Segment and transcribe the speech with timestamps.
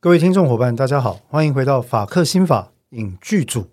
[0.00, 3.66] 各位听众伙伴，大家好，欢迎回到法克心法影剧组。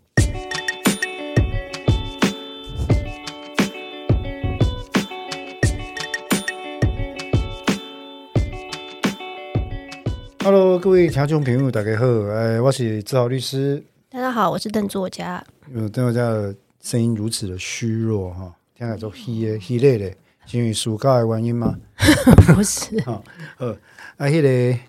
[10.44, 13.84] Hello，各位听众朋友，大家好，哎，我是志豪律师。
[14.10, 15.46] 大家好，我是邓作家。
[15.72, 20.10] 嗯，邓作家的声音如此的虚弱哈，听起来都稀的、稀累的，
[20.48, 21.76] 是因为暑假的原因吗？
[22.56, 23.00] 不是。
[23.06, 23.24] 好，
[23.60, 23.78] 呃，
[24.18, 24.80] 啊，迄个。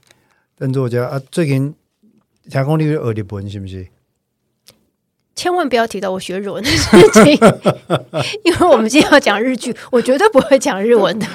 [0.59, 1.75] 邓作家啊，最近
[2.49, 3.87] 听讲你学日本是不是？
[5.35, 7.33] 千万不要提到我学日文的 事情，
[8.43, 11.27] 因为我们今天要讲日剧，我绝对不会讲日文的。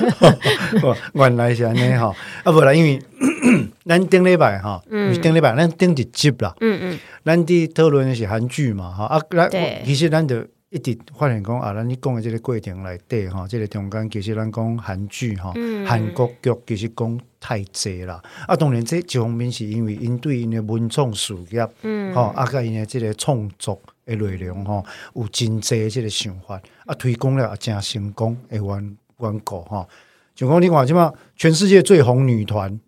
[1.13, 2.11] 原来是安尼哈，
[2.43, 2.99] 啊不啦，因为
[3.85, 9.51] 咱顶礼拜哈，顶礼拜咱顶一集啦，嗯嗯，咱伫讨论的是韩剧嘛哈，啊咱，
[9.85, 10.43] 其实咱就。
[10.73, 15.53] 一直发现讲啊，咱你讲的这个过程内底哈，这个中间其实咱讲韩剧哈，
[15.85, 18.23] 韩国剧其实讲太济啦。
[18.47, 24.81] 啊，当然这一方面是因为因对因的文创事业，嗯，哈，啊，甲因的这个创作的内容哈，
[25.15, 29.85] 有真济这个想法，啊，推广了也真成功的缘缘故哈。
[30.33, 32.79] 就讲你看即嘛，全世界最红女团，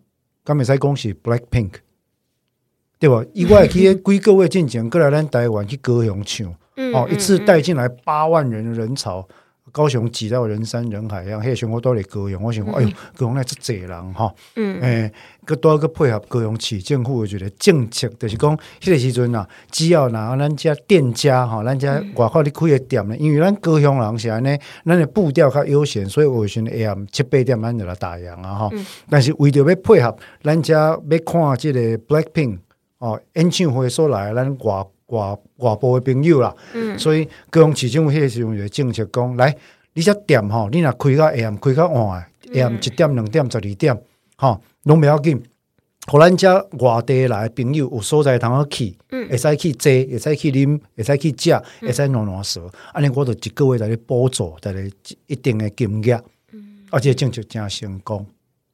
[0.42, 1.72] 刚才讲是 Black Pink，
[2.98, 3.22] 对吧？
[3.34, 6.54] 意外去几个月进前过来咱台湾去高雄唱。
[6.92, 9.28] 哦，一次带进来八万人的人潮，
[9.74, 11.42] 高雄挤到人山人海一样。
[11.42, 15.12] 迄时我都在高雄，我想讲，哎呦，高雄来真济人吼，嗯，诶，
[15.44, 28.70] 佮多个配合高雄市政府，我觉得政策就是讲，迄个时阵啊，只要拿咱遮店家吼，咱遮外口你开个店咧，因为咱高雄人是安尼，咱的步调较悠闲，所以我选 AM 七八点咱就来打烊啊哈。
[29.10, 32.58] 但是为着要配合咱遮要看即个 Blackpink
[32.98, 34.86] 哦演唱会所来，咱外。
[35.06, 39.54] 外外部的朋友啦，嗯、所以高雄市政府迄个时候就政策讲，来，
[39.92, 42.20] 你只店吼，你若开到下暗，开到晚
[42.52, 44.02] 下暗一点、两点、十二点，
[44.36, 45.42] 吼，拢不要紧。
[46.06, 52.70] 互咱遮外地来的朋友有所在通好去，会使去坐，会使去啉，会使去食，会使暖暖手。
[52.92, 54.90] 安尼我就一个月在咧补助，在咧
[55.26, 56.22] 一定的金额，
[56.90, 58.26] 而且政策真成功。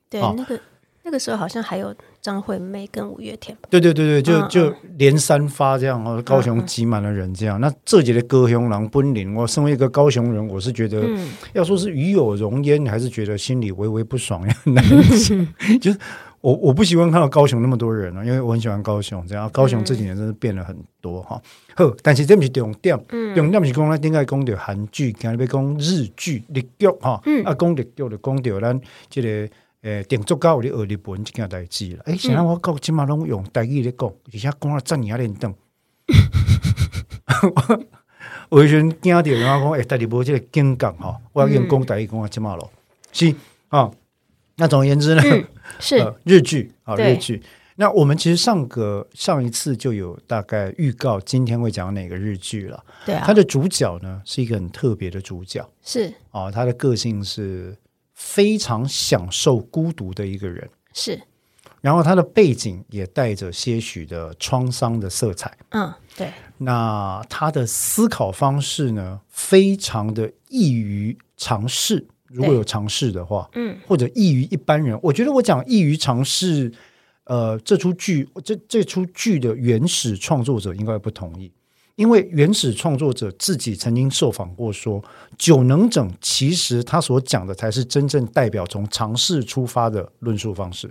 [0.09, 0.61] 对，那个
[1.05, 1.95] 那个时候好像还有。
[2.23, 7.59] 张惠妹跟五月天，对对对对，就就连三发这样哦，高雄挤满了人这样。
[7.61, 11.03] 那这几个高雄人本领，我身为一个高雄人，我是觉得，
[11.55, 14.55] 要说是与有荣焉，还是觉得心里微微不爽呀。
[15.81, 15.99] 就是
[16.43, 19.49] 我我不喜欢看到高雄那么多人啊，因为我很喜欢高雄这样。
[19.51, 21.41] 高雄这几年真的变了很多哈。
[21.75, 22.95] 呵，但是这不是重点，
[23.35, 27.21] 重点是讲咱应该讲到韩剧，今日要讲日剧、日剧哈。
[27.45, 29.51] 啊，讲日剧就讲到咱这个。
[29.83, 32.03] 诶，定做教你学日本这件代志了。
[32.05, 35.55] 诶，现在我到今嘛拢用台语来讲，而且讲了真年连登。
[38.51, 42.71] 我以前听到然后讲，诶，台语无这个紧讲哈，我要用讲台语讲啊，今嘛咯。
[43.11, 43.35] 是
[43.69, 43.91] 啊，
[44.57, 45.23] 那总而言之呢，
[45.81, 47.43] 是日剧啊，日剧。
[47.77, 52.85] 那我们其实上个上一次就有大概预告，今天会讲哪个日剧了。
[53.07, 57.75] 对啊，它的主角呢是一个很特别的主角，是啊，他的个性是。
[58.21, 61.19] 非常享受孤独的一个人，是，
[61.81, 66.31] 然后他的背景也带着些许的创伤的色彩，嗯，对。
[66.59, 74.97] 那他的思考方式呢，非常的异于尝试，如果有尝试的话，嗯，或者异于一般人。
[75.03, 76.71] 我觉得我讲异于尝试，
[77.25, 81.51] 呃，这出剧这这出剧的原始创作者应该不同意。
[82.01, 85.05] 因为原始创作者自己曾经受访过，说
[85.37, 90.91] 九能整其实他所讲的才是真正代表从尝试出发的论述方式。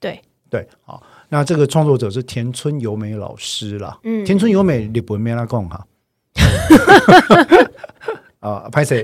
[0.00, 0.18] 对
[0.48, 3.98] 对，好，那这个创作者是田村由美老师啦。
[4.04, 5.86] 嗯，田村由美日本没拉贡哈。
[8.48, 8.94] 啊，拍摄？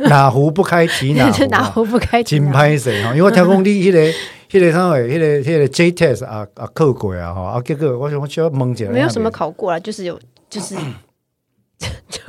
[0.00, 2.38] 哪壶不开提哪壶， 哪壶不开提。
[2.38, 3.14] 拍摄哈？
[3.16, 4.12] 因为听讲你那个。
[4.50, 10.18] 迄个啥诶，迄个迄个 J test 啊啊考过啊吼，啊结果我想我需要问一下，没有什么考过啊，就是有，
[10.50, 10.74] 就是
[12.10, 12.20] 就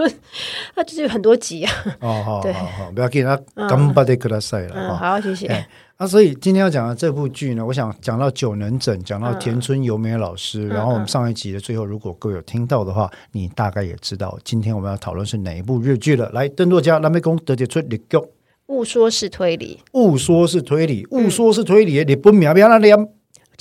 [0.75, 1.73] 他就是有很多集啊。
[1.99, 3.35] 哦好，好，好，不要紧啊，
[3.67, 4.73] 干巴的给他晒了。
[4.75, 5.65] 嗯，好，谢谢。
[6.01, 16.27] 那所以今天要讲的这部剧呢，我想讲到九能整，讲到田村由美老师，然后我们上一集的最后，如果各位有听到的话，你大概也知道今天我们要讨论是哪一部日剧了。
[16.31, 18.27] 来，邓作家，咱们讲得杰出李够。
[18.69, 21.97] 误说是推理，误说是推理，误说是推理。
[21.97, 22.97] 日本名不要那念，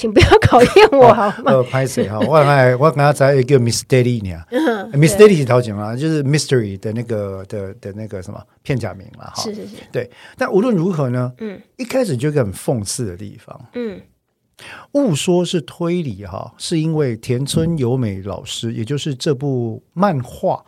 [0.00, 1.52] 请不要考验我好吗？
[1.52, 2.18] 呃，拍谁哈？
[2.20, 4.42] 我刚我刚才在一个 mystery 呢
[4.94, 9.42] ，mystery 是头前嘛，就是 mystery 的那个的的那个什么片假名了哈。
[9.42, 10.10] 是是是，对。
[10.38, 14.00] 但无论如何呢，嗯，一开始就一个很讽刺的地方，嗯，
[14.92, 20.64] 误说是推理哈，是因为田村由美老师，也就是这部漫画，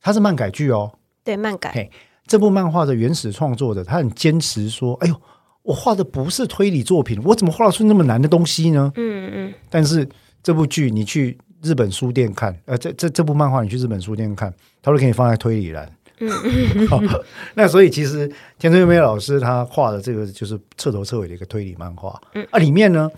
[0.00, 0.92] 它是漫改剧哦，
[1.22, 1.88] 对，漫改。
[2.26, 5.14] 这部漫画的原始创作者，他很坚持说：“哎呦，
[5.62, 8.92] 我画的不是推理作品，我怎么画出那么难的东西呢？
[8.96, 9.54] 嗯嗯。
[9.70, 10.08] 但是
[10.42, 15.88] 这部剧你去日本书店看，呃，这这这部漫画你去日本书店看，他会给你放在推理栏。
[16.18, 16.28] 嗯
[16.90, 17.08] 嗯。
[17.54, 18.28] 那所以其实
[18.58, 22.20] 田村由美老师他画的这个就是彻头彻尾的一个推理漫画。
[22.34, 22.44] 嗯。
[22.50, 23.08] 啊，里面呢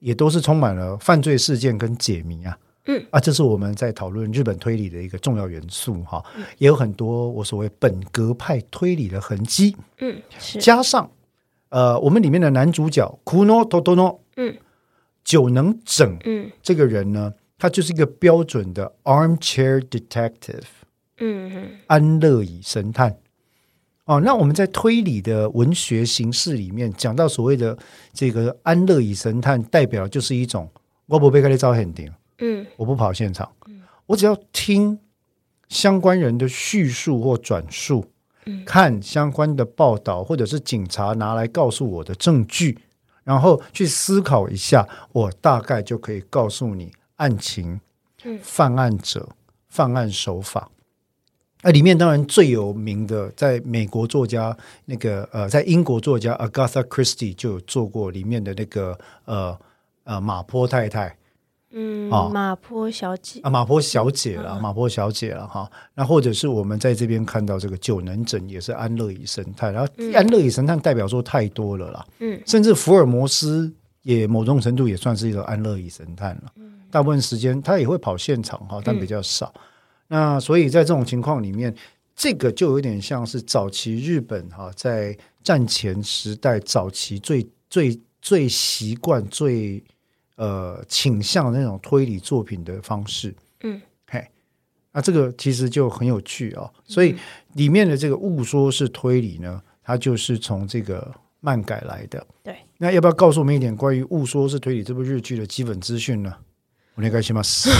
[0.00, 2.58] 也都是充满了犯罪事件跟解谜啊。
[2.86, 3.00] 嗯。
[3.10, 6.20] 啊，这是我们在讨论日本推理的一个重要元素哈。
[6.36, 6.42] 嗯。
[6.58, 9.76] 也有很多我所谓本格派推理的痕迹。
[10.00, 10.20] 嗯。
[10.58, 11.08] 加上。
[11.72, 14.54] 呃，我们里面的男主角 Kuno Totono，嗯，
[15.24, 20.64] 久能整，嗯，这个人呢，他就是一个标准的 armchair detective，
[21.16, 23.16] 嗯哼，安乐椅神探。
[24.04, 27.78] 哦，那我们在推理的文学形式里面讲到所谓的
[28.12, 30.70] 这个安乐椅神探，代表就是一种
[31.06, 34.98] 我不被开的招很顶，嗯，我不跑现场，嗯，我只要听
[35.68, 38.04] 相关人的叙述或转述。
[38.64, 42.78] 看相关的报道，或者是警察拿来告诉我的证据，
[43.24, 47.80] 然后去思考一下，我大概就可以告诉你案情、
[48.42, 49.28] 犯案者、
[49.68, 50.70] 犯案手法。
[51.62, 54.56] 那里面当然最有名的，在美国作家
[54.86, 59.56] 那个呃，在英国作家 Agatha Christie 就有做过里面的那个呃
[60.04, 61.16] 呃马坡太太。
[61.74, 65.70] 嗯，马坡小姐啊，马坡小姐了，马坡小姐了哈。
[65.94, 69.72] 那或者是我们在这边看到这个九能枕，也是安乐椅神探。
[69.72, 73.72] 然后安乐椅神探代表作太多了啦，嗯，甚至福尔摩斯
[74.02, 76.52] 也某种程度也算是一个安乐椅神探了。
[76.56, 79.52] 嗯，大部分时间他也会跑现场哈，但比较少。
[80.08, 81.74] 那所以在这种情况里面，
[82.14, 89.82] 这个就有点像是早期日本哈，在战前时代早期最最最习惯最。
[90.36, 94.26] 呃，倾向那种推理作品的方式，嗯，嘿，
[94.92, 96.72] 那这个其实就很有趣哦。
[96.84, 97.14] 所以
[97.52, 102.26] 里面的这个误说是推理呢，它就是从这个漫改来的。
[102.42, 106.34] 对，那要不要告诉我们一点关于误说是推理这部日剧的基本资讯呢？
[106.94, 107.70] 我那个什么死？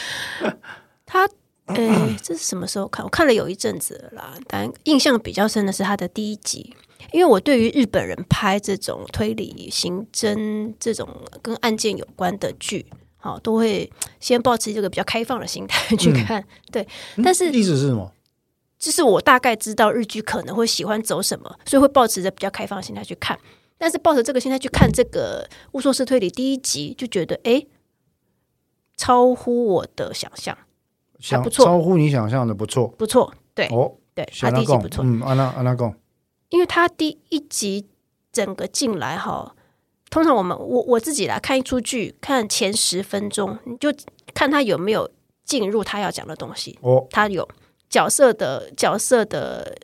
[1.04, 1.28] 他，
[1.66, 3.04] 哎，这是什么时候看？
[3.04, 6.74] 我看了有一阵子了啦，但印象比较深的是他的第一集。
[7.12, 11.08] 因为我对于日本人拍这种推理、刑侦这种
[11.42, 12.86] 跟案件有关的剧，
[13.16, 13.90] 好，都会
[14.20, 16.40] 先保持这个比较开放的心态去看。
[16.40, 16.88] 嗯、 对，
[17.22, 18.12] 但是意思是什么？
[18.78, 23.38] 就是我大概知道日剧可能会喜欢走什么，所以会保持着比较开放的心态去看。
[23.76, 27.66] 但是抱着这个心态去看这个《误说式推理》第一集，就觉得哎，
[28.96, 30.56] 超乎我的想象，
[31.18, 33.32] 想不错，超乎你想象的不错，不错。
[33.54, 35.04] 对，哦，对，他第一集不错。
[35.04, 35.94] 嗯，安娜，安娜讲。
[36.50, 37.86] 因为他第一集
[38.32, 39.54] 整个进来哈，
[40.10, 43.92] 通常我们我我自己来看一出剧，看前十分钟，你就
[44.34, 45.10] 看他有没有
[45.44, 46.78] 进入他要讲的东西。
[46.82, 47.48] 哦，他有
[47.88, 49.76] 角色的角色的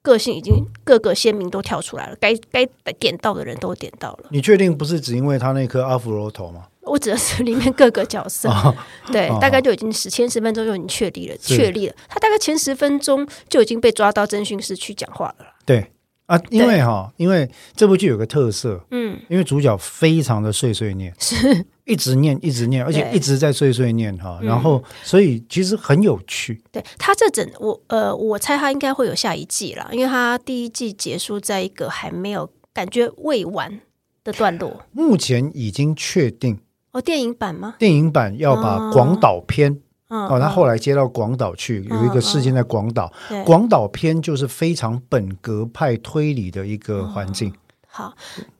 [0.00, 2.64] 个性已经各个鲜明都跳出来了，该该
[2.98, 4.26] 点到的人都点到了。
[4.30, 6.68] 你确定不是只因为他那颗阿芙罗头吗？
[6.82, 8.74] 我指的是里面各个角色，哦、
[9.12, 11.94] 对，哦、大概就已经十前十分钟就已经确立了，确立了。
[12.08, 15.46] 他大概前十分钟就已经被抓到侦讯室去讲话了。
[15.64, 15.91] 对。
[16.32, 21.66] 啊，因为哈，因为这部剧有个特色，嗯，因为主角非常的碎碎念，是。
[21.84, 26.62] 一直念一直念，而且一直在碎碎念哈，然后所以其实很有趣。
[26.70, 33.80] 对，他这整我呃，我猜他应该会有下一季啦，因为他第一季结束在一个还没有感觉未完
[34.22, 36.60] 的段落，目前已经确定
[36.92, 37.74] 哦，电影版吗？
[37.80, 39.81] 电影版要把广岛篇。
[40.12, 43.10] 哦，他后来接到广岛去，有一个事件在广岛。
[43.46, 47.50] 广岛篇就是非常本格派推理的一个环境。
[47.88, 48.14] 好，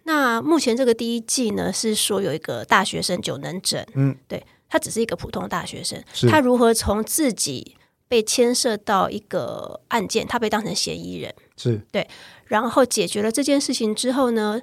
[0.05, 7.77] 那目前这个第一季呢，是说有一个大学生久能整，嗯，对，他只是一个普通大学生，他如何从自己
[8.09, 11.81] 被牵涉到一个案件，他被当成嫌疑人，是。
[11.91, 12.09] 对，
[12.47, 14.59] 然后解决了这件事情之后呢，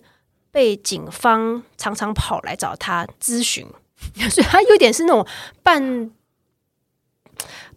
[0.51, 3.67] 被警方常常跑来找他咨询，
[4.31, 5.23] 所以他有点是那种
[5.61, 6.09] 半。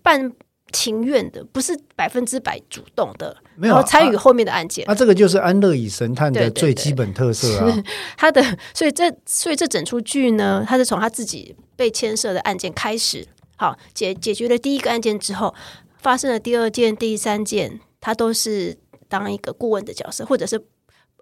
[0.03, 0.33] 半
[0.73, 4.85] 情愿的，不是百分之百主动的，没有参与后面的案件。
[4.87, 7.65] 那、啊啊、这个就是安乐椅神探的最基本特色啊。
[7.65, 13.27] 对对对，他的，所以这，所以这整出剧呢，他是从他自己被牵涉的案件开始，
[13.57, 15.55] 好解解决了第一个案件之后，
[15.99, 18.79] 发生了第二件、第三件，他都是
[19.09, 20.59] 当一个顾问的角色，或者是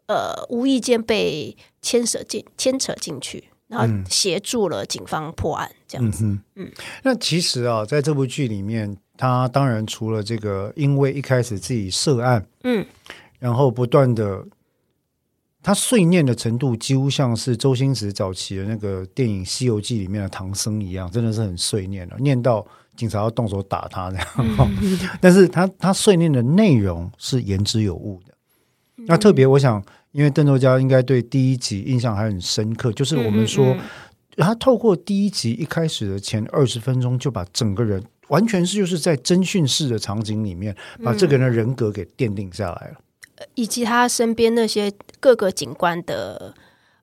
[0.06, 3.50] 呃无意间被牵扯进牵扯进去。
[3.70, 6.24] 然后协助了警方破案，这样子。
[6.24, 6.72] 嗯，嗯，
[7.04, 12.84] 那其实啊，在这部剧里面，他当然除了这个，因为一开始自己涉案，嗯，
[13.38, 14.44] 然后不断的，
[15.62, 24.26] 他碎念的程度几乎像是周星驰早期的那个电影《西游记》里面的唐僧一样，真的是很碎念了，念到警察要动手打他这样。
[24.38, 28.34] 嗯、 但是他他碎念的内容是言之有物的。
[28.96, 29.80] 嗯、那特别，我想
[30.12, 33.66] 因为邓作家应该对第一集印象还很深刻，就是我们说。
[33.74, 33.84] 嗯嗯
[34.36, 40.74] 他透过第一集一开始的前二十分钟，就把整个人完全是就是在侦讯室的场景里面，
[41.04, 42.94] 把这个人的人格给奠定下来了，
[43.36, 46.54] 嗯、以及他身边那些各个警官的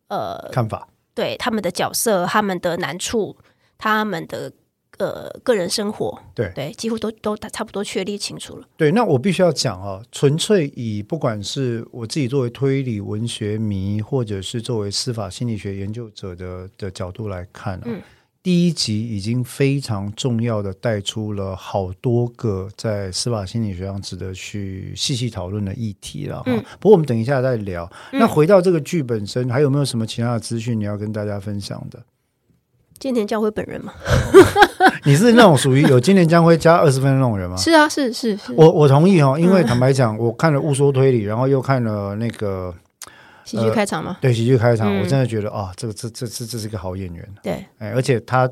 [0.08, 3.38] 呃看法，对他们的角色、他们的难处、
[3.78, 4.52] 他们的。
[4.98, 8.68] 呃，个人生活对对，几乎都都差不多确立清楚了。
[8.76, 18.02] 对，那我必须要讲啊，纯粹以不管是我自己作为推理文学迷，或者是作为司法心理学研究者的的角度来看啊，嗯，
[18.42, 26.42] 第一集已经非常重要的带出了好多个在司法心理学上值得去细细讨论的议题了。
[26.46, 27.88] 嗯，不过我们等一下再聊。
[28.14, 32.04] 嗯，那回到这个剧本身，还有没有什么其他的资讯你要跟大家分享的？
[33.00, 33.94] 菅田将辉本人吗？
[35.04, 37.56] 你是那种属于有金田将辉加二十分的那种人吗？
[37.62, 38.54] 是啊，是是是。
[38.54, 42.74] 我我同意哦，因为坦白讲，嗯、我看了《误说推理》，然后又看了那个
[43.46, 44.18] 喜剧开场吗？
[44.20, 47.28] 对，喜剧开场，嗯、我真的觉得啊、哦，这个这这这这是个好演员。
[47.44, 48.50] 对，哎，而且他，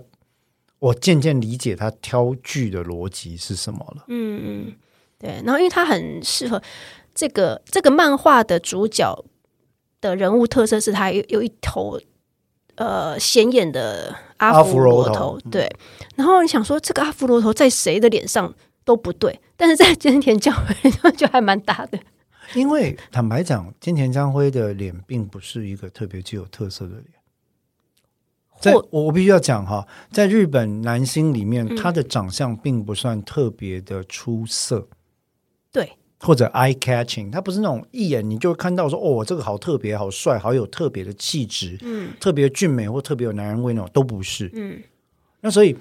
[0.79, 4.03] 我渐渐理解他挑剧的逻辑是什么了。
[4.07, 4.73] 嗯嗯，
[5.17, 5.41] 对。
[5.43, 6.61] 然后，因为他很适合
[7.13, 9.25] 这个这个漫画的主角
[9.99, 11.99] 的人物特色，是他有有一头。
[12.75, 15.63] 呃，显眼的阿福罗头，头对。
[15.65, 18.53] 嗯、然后你想说，这个阿福罗头在谁的脸上
[18.83, 21.99] 都不对，但是在菅田将晖就还蛮大的。
[22.53, 27.05] 因为坦白讲，菅田将晖的脸并不是一个特别具有特色的脸。
[28.59, 34.87] 在我我必须要讲哈，在日本男星里面，嗯、他的长相并不算特别的出色。
[35.71, 35.97] 对。
[36.19, 44.81] 或者 eye catching，他不是那种一眼你就看到说哦，这个好特别、好帅、好有特别的气质，嗯，特别俊美或特别有男人味那种都不是，嗯。
[45.41, 45.73] 那所以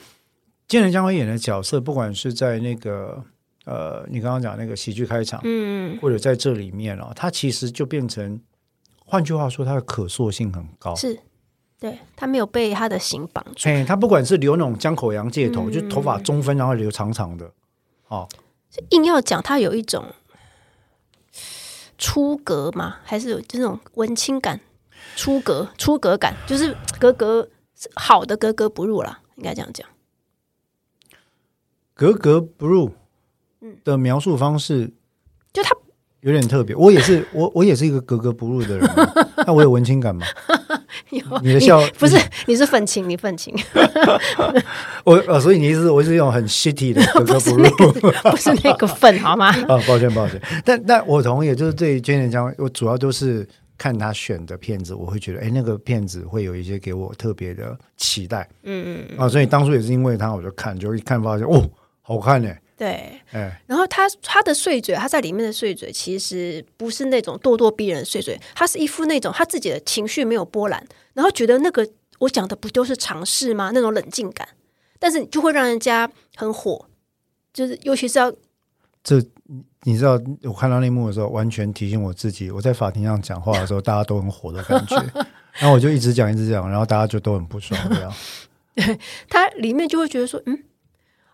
[0.69, 3.23] 菅田将晖演的角色，不管是在那个
[3.65, 8.39] 呃，你刚刚讲那个喜剧开场，嗯，或者在这里面哦，他其实就变成，
[9.07, 11.19] 换句话说，他的可塑性很高，是，
[11.81, 17.51] 对，他没有被他的型绑住，哎，他不管是留那种江口洋介头，嗯、就头发中分，然后留长长的，
[18.09, 18.29] 哦，
[18.91, 20.05] 硬要讲他有一种。
[21.99, 22.97] 出格吗？
[23.05, 24.61] 还是有这种文青感？
[25.17, 27.49] 出格、出格感，就是格格
[27.95, 29.87] 好的格格不入啦，应该这样讲。
[31.95, 32.93] 格格不入，
[33.85, 34.93] 的描述方式，嗯、
[35.53, 35.77] 就他
[36.21, 36.75] 有点特别。
[36.75, 38.91] 我也是，我我也是一个格格不入的人。
[39.47, 40.27] 那我有文青感吗？
[41.17, 42.17] 有你的笑你不是
[42.47, 43.55] 你是愤青，你愤青。
[45.05, 49.49] 我呃，所以你意思我是用很 shitty 的格格 不入，不是那个愤好吗？
[49.69, 50.41] 啊， 抱歉抱歉。
[50.65, 58.49] 但但我同意，就是对菅田将晖，我主要都是看他选的片子，我会觉得，哎，那个片子会有一些给我特别的期待。
[58.63, 61.69] 嗯嗯啊，所以当初也是因为他，我就看，就一看发现，哦，
[62.03, 62.49] 好看呢。
[62.77, 71.89] 对，哎，然后他他的碎嘴，他在里面的碎嘴，其实不是那种咄咄逼人的碎嘴，他是一副那种他自己的情绪没有波澜，然后觉得那个
[72.19, 73.71] 我讲的不都是常识吗？
[73.73, 74.49] 那种冷静感，
[74.99, 76.87] 但是就会让人家很火，
[77.53, 78.33] 就是尤其是要
[79.05, 79.23] 这，
[79.85, 84.97] 你知道，我看到那幕的时候，完全提醒我自己，我在法庭上讲话的时候，大家都很火的感觉，
[85.55, 88.13] 然后我就一直讲一直讲，然后大家就都很不爽，这样，
[88.75, 90.65] 对，他里面就会觉得说，嗯。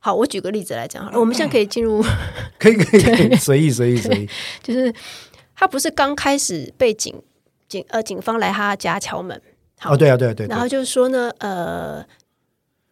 [0.03, 1.21] 好，我举个例子来讲好了。
[1.21, 2.03] 我们现在可以进入，
[2.59, 4.29] 可以可以可以随意随意随意。
[4.63, 4.93] 就是
[5.55, 7.15] 他不是刚开始被警
[7.69, 9.39] 警呃警方来他家敲门，
[9.79, 10.47] 好，哦对啊对啊对。
[10.47, 12.03] 然后就是说呢，呃，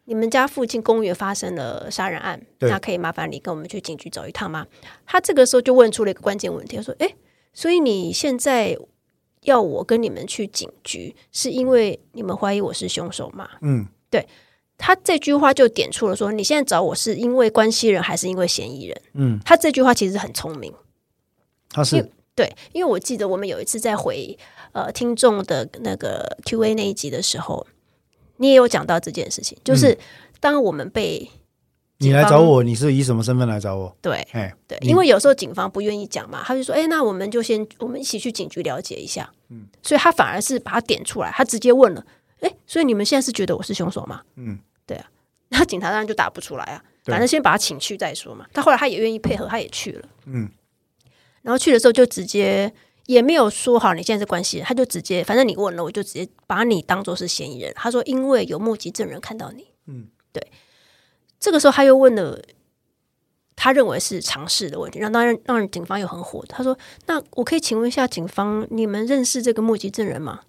[0.05, 4.67] 你们家附近公园发生了杀人案，那可以麻烦你跟我们去警局走一趟吗？
[5.07, 7.15] 他这个时候就问出了一个关键问题，他说：“哎，
[7.55, 8.77] 所以你现在
[9.45, 14.29] 要我跟你们去警局，是因为你们怀疑我是凶手吗？”嗯，对。
[14.79, 19.03] 他这句话就点出了说，你现在找我是因为关系人还是因为嫌疑人？
[19.15, 20.73] 嗯，他这句话其实很聪明。
[21.69, 24.39] 他是对，因为我记得我们有一次在回
[24.73, 27.67] 呃听众的那个 Q&A 那一集的时候，
[28.37, 29.99] 你也有讲到这件事情，就是
[30.39, 31.29] 当我们被
[31.99, 33.95] 你来找我，你是以什么身份来找我？
[34.01, 39.29] 对，哎，对，因为有时候警方不愿意讲嘛，他就说，哎，那我们就先我们一起去警局了解一下。
[39.49, 42.07] 嗯，所以他反而是把他点出来，他直接问了，
[42.41, 44.23] 哎，所以你们现在是觉得我是凶手吗？
[44.37, 44.59] 嗯。
[45.59, 46.83] 那警察当然就打不出来啊。
[47.05, 48.47] 反正先把他请去再说嘛。
[48.53, 50.09] 他后来他也愿意配合，他也去了。
[50.27, 50.49] 嗯，
[51.43, 52.73] 然后去的时候就直接
[53.07, 57.73] 也没有说好你现在是关系人，他就直接反正你问了，我就直接把你当做是嫌疑人。
[57.75, 59.67] 他说因为有目击证人看到你。
[59.87, 60.47] 嗯，对。
[61.41, 62.41] 这个时候他又问了，
[63.57, 66.45] 他认为是常识的问题，让当然让警方又很火。
[66.49, 70.41] 他说：“那我可以请问一下警方，你们认识这个目击证人吗？”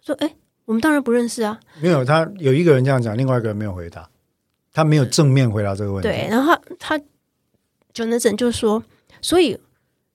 [0.00, 1.60] 说：“哎。”我们当然不认识啊！
[1.80, 4.10] 没有，他有一个人这样讲，另外一个人没有回答，
[4.76, 6.08] 他没有正面回答这个问题。
[6.08, 7.04] 对，然后他他
[7.94, 8.84] 久能整就说，
[9.22, 9.58] 所以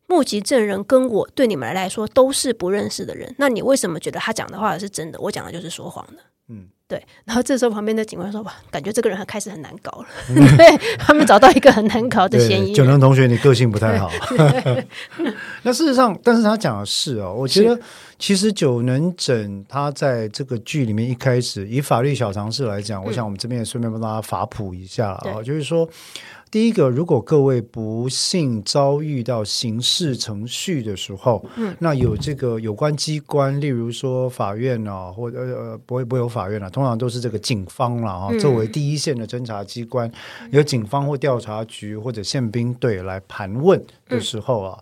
[0.06, 5.20] 目击证人跟我对你们来说都是不认识的人，那你为什么觉得他讲的话是真的？
[5.20, 6.22] 我讲的就是说谎的。
[6.50, 7.01] 嗯，对。
[7.24, 10.05] 然后这时候旁边的警官说：“哇，感觉这个人很开始很难搞了。
[10.29, 12.74] 嗯 ”对，他们找到一个很难搞的嫌疑。
[12.74, 14.12] 九能同学，你个性不太好。
[15.63, 17.79] 那事实上，但是他讲的是哦，我觉得
[18.19, 25.88] 其实九能整他在这个剧里面一开始以法律小常识来讲，嗯、我想我们这边也顺便帮大家法普一下啊、哦，就是说。
[26.51, 40.12] 第一个，如果各位不幸遭遇到刑事程序的时候，嗯，那有这个有关机关，例如说法院啊，或者呃不会不会有法院了，通常都是这个警方了啊，作为第一线的侦查机关，
[40.50, 44.79] 由警方或调查局或者宪兵队来盘问的时候啊，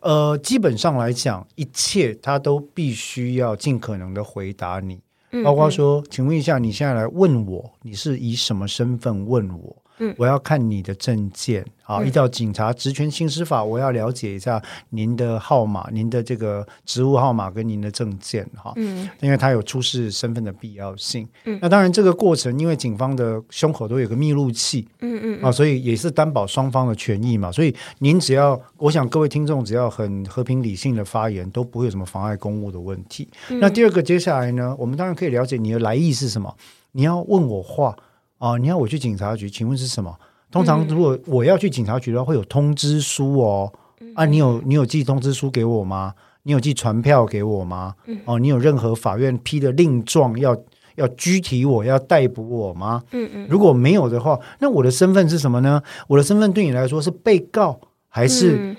[0.00, 5.00] 呃，基本上来讲，一切他都必须要尽可能的回答你，
[5.42, 9.74] 包括说，请问一下，你现在来问我，你是以什么身份问我？
[9.98, 11.64] 嗯，我要看你的证件。
[11.82, 18.74] 好，依照警察职权行使法，我要了解一下您的号码、您的这个职务号码跟您的证件哈。
[18.76, 21.26] 嗯，因为他有出示身份的必要性。
[21.46, 24.86] 嗯，那当然这个过程，因为警方的胸口都有个密录器。
[25.00, 27.50] 嗯嗯啊，所以也是担保双方的权益嘛。
[27.50, 33.26] 所以您只要，我想各位听众只要很和平理性的发言，都不会有什么妨碍公务的问题。
[33.48, 36.54] 嗯，那第二个，接下来呢，我们当然可以了解你的来意是什么。
[36.92, 37.96] 你要问我话。
[38.38, 40.16] 啊，你要我去警察局，请问是什么？
[40.50, 43.72] 通常如果我要去警察局的话，会有通知书哦。
[44.14, 46.14] 啊，你有你有寄通知书给我吗？
[46.44, 47.94] 你有寄传票给我吗？
[48.24, 50.56] 哦，你有任何法院批的令状要
[50.94, 53.02] 要拘提我要逮捕我吗？
[53.10, 53.46] 嗯嗯。
[53.50, 55.82] 如果没有的话，那我的身份是什么呢？
[56.06, 57.78] 我的身份对你来说是被告
[58.08, 58.76] 还是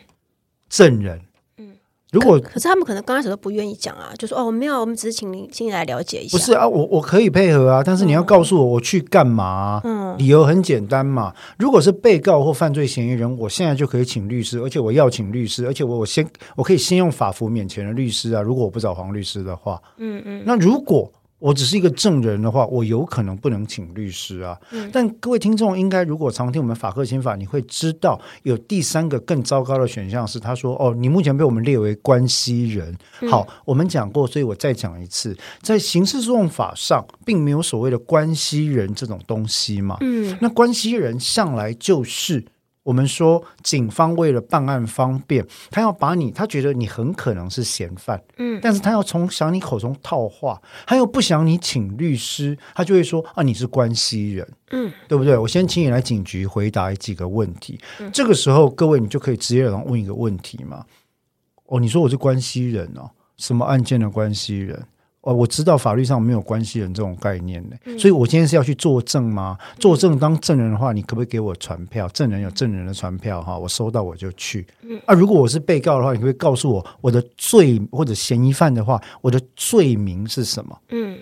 [0.68, 1.22] 证人？
[2.12, 6.38] 如果可，可是他们可能刚开始都不愿意讲啊，就说哦没有，我们只是请您请你来了解一下。
[6.38, 9.82] 不是啊，我我可以配合啊，但是你要告诉我我去干嘛啊？
[9.84, 11.34] 嗯，理由很简单嘛。
[11.58, 18.42] 如果是被告或犯罪嫌疑人，我现在就可以请律师，而且我要请律师，而且我我先我可以先用法服免钱的律师啊。
[18.42, 21.12] 如果我不找黄律师的话，嗯嗯，那如果。
[21.40, 24.58] 我只是一个证人的话，我有可能不能请律师啊。
[24.72, 32.96] 嗯、但各位听众应该如果常听我们法客刑法，你会知道有第三个更糟糕的选项是，他说：“哦，你目前被我们列为关系人。
[33.22, 39.98] 嗯”好，我们讲过，所以我再讲一次，在刑事诉讼法上，并没有所谓的关系人这种东西嘛。
[40.02, 42.44] 嗯，那关系人向来就是。
[42.84, 55.38] 我们说，警方为了办案方便，他要把你，他觉得你很可能是嫌犯，嗯，但是他要从想你口中套话，他又不想你请律师，他就会说啊，你是关系人，嗯，对不对？
[55.38, 60.84] 我先请你来警局回答几个问题，嗯，这个时候各位你就可以直接问一个问题嘛，
[61.66, 64.82] 哦，你说我是关系人哦，什么案件的关系人？
[65.22, 69.58] 哦，我知道法律上没有关系人这种概念的，嗯、所以我今天是要去作证吗？
[69.78, 72.08] 作证当证人的话，你可不可以给我传票？
[72.10, 74.66] 证人有证人的传票哈，我收到我就去。
[74.82, 80.80] 嗯、啊，如果我是被告的话，你可以告诉我我的罪或者嫌疑犯的话，我的罪名是什么？
[80.92, 81.18] 嗯，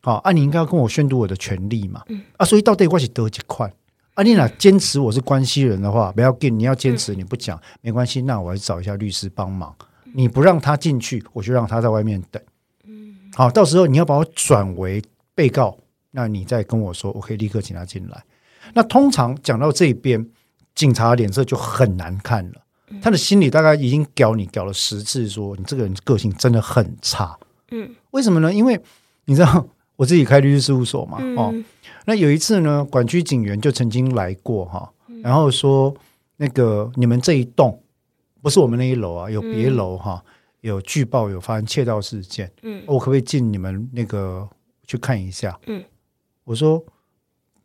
[0.00, 2.02] 好，啊，你应该要跟我宣读我的权利嘛。
[2.08, 3.72] 嗯，啊，所以到底我是得几块？
[4.14, 9.72] 啊，你俩坚持我是关系人的话，不要紧，你要坚持你不讲、嗯、没关系，那我要找一下律师帮忙。
[10.12, 12.42] 你不让他进去，我就让他在外面等。
[13.34, 15.02] 好，到时候你要把我转为
[15.34, 15.76] 被告，
[16.10, 18.22] 那你再跟我说，我可以立刻请他进来。
[18.74, 20.26] 那通常讲到这边，
[20.74, 22.62] 警察脸色就很难看了，
[23.00, 27.38] 他的心里大概已经屌你屌了十次，说你这个人个性真的很差。
[27.70, 28.52] 嗯，为什么呢？
[28.52, 28.78] 因为
[29.24, 29.66] 你知道
[29.96, 31.54] 我自己开律师事务所嘛，哦，
[32.04, 34.92] 那有一次呢，管区警员就曾经来过哈，
[35.22, 35.94] 然后说
[36.36, 37.82] 那个你们这一栋
[38.42, 40.22] 不是我们那一楼啊，有别楼哈。
[40.62, 44.48] 有据报有发生窃盗事件，嗯，我可不可以进你们那个
[44.86, 45.58] 去看一下？
[45.66, 45.82] 嗯，
[46.44, 46.82] 我说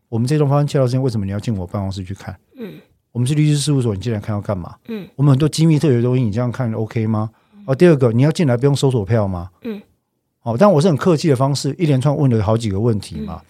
[0.09, 2.37] 我们这栋发生窃盗事件，为什么你要进我办公室去看？
[2.55, 2.73] 嗯，
[3.11, 4.75] 我们是律师事务所，你进来看要干嘛？
[4.87, 7.29] 嗯，我们很多机密特别的东西，你这样看 OK 吗？
[7.65, 9.51] 哦，第二个你要进来不用搜索票吗？
[9.61, 9.81] 嗯，
[10.41, 13.41] 哦，但我是很客气的方式，一连串问了好几个问题嘛。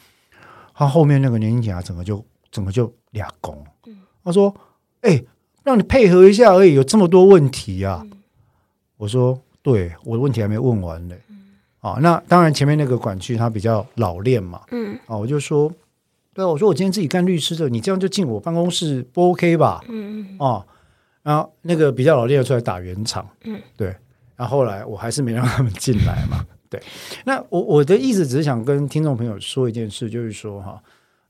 [0.73, 3.65] 他后面那个年轻警察整个就整个就俩拱，
[4.23, 4.53] 他说
[5.01, 5.23] ：“哎，
[5.63, 8.05] 让你配合一下而已，有这么多问题呀？”
[8.97, 11.15] 我说：“对，我的问题还没问完呢。
[11.29, 11.37] 嗯”
[11.79, 14.61] 啊，那当然前面那个管区他比较老练嘛。
[14.71, 14.97] 嗯。
[15.05, 15.71] 啊，我就说
[16.33, 20.39] ：“对，我说我今天自己干律师的，你这样就进我办公室不 OK 吧？”嗯嗯。
[20.39, 20.65] 啊，
[21.23, 23.27] 然后那个比较老练的出来打圆场。
[23.43, 23.61] 嗯。
[23.77, 23.95] 对。
[24.35, 26.45] 然后后来我还是没让他们进来嘛。
[26.69, 26.81] 对。
[27.23, 30.81] 那我我的意思只是想跟听众朋友说一件事，就是说哈，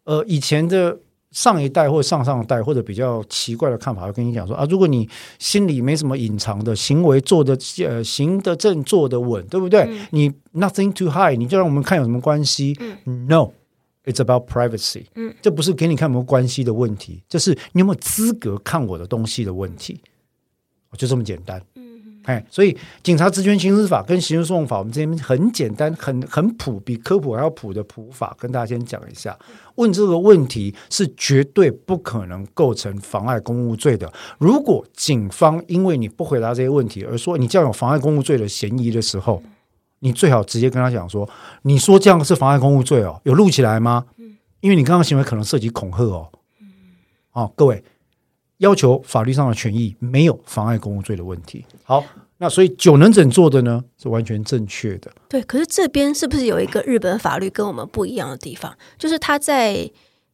[0.06, 0.98] 呃，以前的。
[1.32, 5.08] 上一代或上上代或者比较奇怪的看法，会跟你讲说啊，如果你
[5.40, 9.82] 心里没什么隐藏的行为，做的呃行得正，坐得稳，对不对？
[9.82, 15.06] 嗯、你 nothing to hide，你就让我们看有什么关系、嗯、？No，it's about privacy。
[15.16, 20.02] 嗯，这不是给你看有没有关系的问题，这是你有没有资格看我的东西的问题。
[20.98, 21.62] 就这么简单。
[22.28, 29.38] 哎，所以警察职权行使法跟刑事诉讼法，我们这边很简单、很很普，比科普还要普的普法，跟大家先讲一下。
[29.76, 34.12] 问这个问题是绝对不可能构成妨碍公务罪的。
[34.40, 39.42] 如果警方因为你不回答这些问题而说你这样有妨碍公务罪的嫌疑的时候，
[40.00, 41.30] 你最好直接跟他讲说
[41.64, 44.06] ：“你说这样是妨碍公务罪哦，有录起来吗？
[44.60, 46.30] 因为你刚刚行为可能涉及恐吓哦。”
[47.32, 47.82] 哦，各位。
[48.58, 51.64] 要求法律上的权益没有妨碍公务罪的问题。
[51.84, 52.04] 好，
[52.38, 55.12] 那所以九能整做的呢是完全正确的。
[55.30, 58.76] 对，可是这边是不是有一个日本法律跟我们不一样的地方？
[58.98, 59.90] 就是他在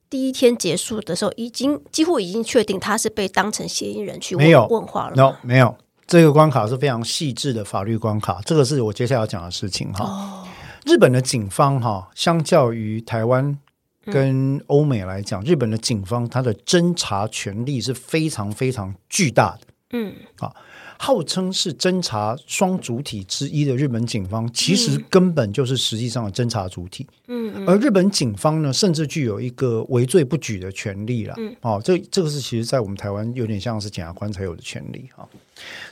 [0.09, 5.15] 第一天结束的时候，已经几乎已经确定他是被当成嫌疑人去问，没有问话了。
[5.15, 5.75] No，没有，
[6.07, 8.39] 这个关卡是非常细致的法律关卡。
[8.45, 10.05] 这个是我接下来要讲的事情哈。
[10.05, 10.47] 哦，
[10.85, 13.57] 日本的警方哈，相较于台湾。
[14.05, 19.67] 跟欧美来讲，日本的警方他的侦查权力是非常非常巨大的。
[19.95, 20.51] 嗯，啊，
[20.97, 27.05] 号称是侦查双主体之一的日本警方，其实根本就是实际上的侦查主体。
[27.27, 31.35] 嗯，而日本警方呢，甚至具有一个为罪不举的权利了。
[31.37, 35.29] 嗯，哦，这这个是其实在我们台湾有点像是检察官才有的权利啊。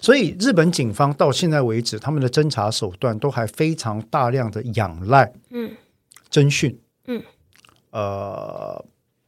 [0.02, 5.70] 所以日本警方到现在为止，他们的侦查手段都还非常大量的仰赖嗯
[6.32, 7.22] 侦讯嗯。
[7.92, 8.84] 呃，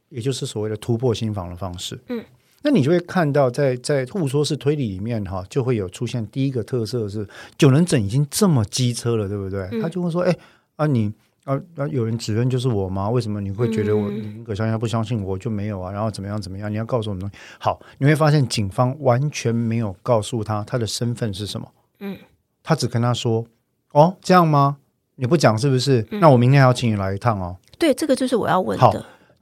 [0.08, 1.98] 也就是所谓的突破心房的方式。
[2.08, 2.24] 嗯，
[2.62, 7.26] 那你就会看到在，在在误说式推理里面，哈，就会有出现第一个特色是
[7.58, 9.68] 九人整已经这么机车了，对不对？
[9.72, 10.34] 嗯、他就会说：“哎，
[10.76, 11.12] 啊你
[11.44, 13.10] 啊啊，有人指认就是我吗？
[13.10, 15.92] 为什么你会觉得我宁可相信他不相信我就没有啊？
[15.92, 16.72] 然后怎么样怎么样？
[16.72, 17.36] 你要告诉我们东西。
[17.58, 21.70] 好，你会发现警方完全没有告诉他他的身份是什么。
[22.00, 22.16] 嗯，
[22.62, 23.44] 他只跟他说：
[23.92, 24.78] 哦，这样吗？
[25.16, 26.06] 你不讲是不是？
[26.12, 28.84] 那我明天还要请你来一趟哦。”对，这个就是我要问的。
[28.84, 28.94] 好，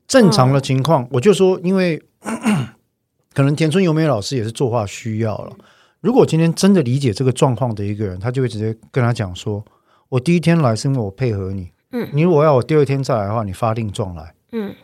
[0.07, 2.03] 正常的情况，嗯、我就说，因为
[3.35, 5.57] 可能田村由美老师也是作画需要了。
[6.01, 9.65] 如果今天真的理解这个状况的一个人，他就会直接跟他讲说
[10.11, 14.75] ：“我第一天来是因为我配合你，嗯，你如果要我第二天再来的话，你发令状来，嗯，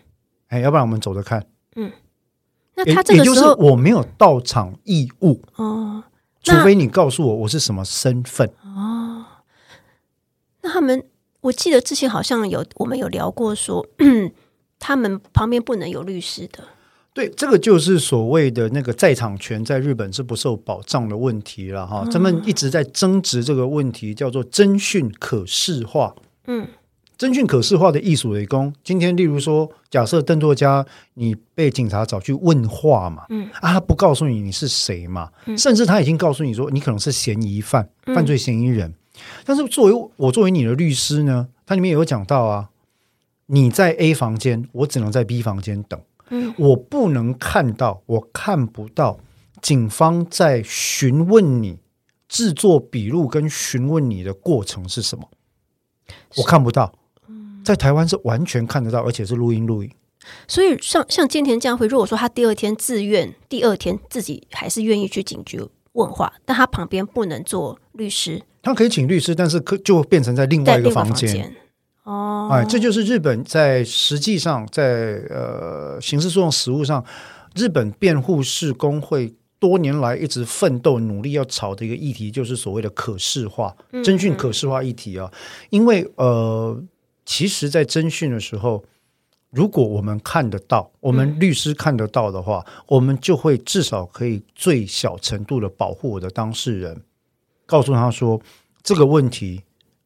[0.49, 1.45] 哎，要不然我们走着看，
[1.77, 1.91] 嗯。
[2.77, 6.05] 那他这个时候，也就是我没有到场义务哦，
[6.43, 9.27] 除非你告诉我我是什么身份哦。
[10.63, 11.05] 那他们。
[11.41, 13.87] 我记得之前好像有我们有聊过说，
[14.79, 16.65] 他们旁边不能有律师的。
[17.15, 22.07] 对，这个就是所谓的那个在场权在日本是不受保障的问题了哈。
[22.11, 26.15] 咱们一直在争执这个问题，叫做侦讯可视化。
[26.47, 26.69] 嗯，
[27.19, 28.73] 侦讯可视化的艺术为公。
[28.85, 38.95] 今天，例如说，假设邓作家你被警察找去问话嘛，嗯啊，他不告诉你你是谁嘛，甚至他已经告诉你说你可能是嫌疑犯、犯罪嫌疑人。
[39.45, 42.71] 但是作为我作为你的律师呢，它里面有讲到啊，
[43.47, 46.01] 你在 A 房间，我只能在 B 房间等，
[46.31, 49.19] 嗯，我不能看到，我看不到
[49.61, 51.79] 警方在询问你、
[52.29, 55.29] 制作笔录跟询问你的过程是什么，
[56.37, 56.93] 我看不到。
[57.65, 59.91] 在台湾是完全看得到，而且是录音录影。
[60.47, 65.61] 所以像像菅田这样会，如果说他第二天自愿，第二天自己还是愿意去警局
[65.93, 68.43] 问话，但他旁边不能做律师。
[68.69, 71.53] 他可以请律师，但是可就变成在另外一个房间
[72.05, 72.51] 哦。
[72.53, 77.05] 哎，这就是日本在实际上在呃刑事诉讼实务上，
[77.55, 85.33] 日本辩护士工会多年来一直奋斗努力要吵的一个议题，就是所谓的可视化侦讯可视化议题啊。
[85.71, 86.81] 因为呃，
[87.25, 88.85] 其实，在侦讯的时候，
[89.51, 97.03] 如果我们看得到，我们律师看得到的话，我们就会至少可以最小程度的保护我的当事人。
[97.69, 98.41] 告诉他说
[98.83, 99.63] 这个问题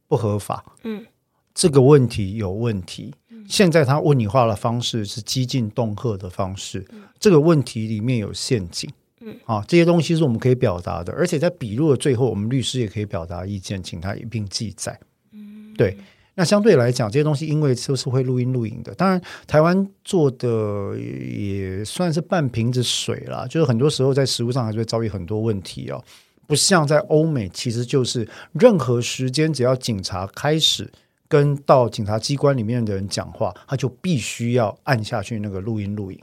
[0.09, 1.07] 不合法，嗯，
[1.55, 3.15] 这个问题有问题。
[3.49, 6.85] 现在他问你话的方式是激进恫吓的方式，
[7.19, 14.99] 这个问题里面有陷阱，嗯，啊，这些东西是我们可以表达的，而且在笔录的最后，我们律师也可以表达意见，请他一并记载。
[15.33, 15.97] 嗯，对。
[16.35, 26.03] 那相对来讲，这些东西因为都是会录音录影的，当然台湾做的也算是半瓶子水啦，就是很多时候在实物上还是会遭遇很多问题哦。
[26.47, 30.93] 不像在欧美，其实就是任何时间，只要警察开始
[31.29, 36.21] 跟到警察机关里面的人讲话，他就必须要按下去那个录音录影。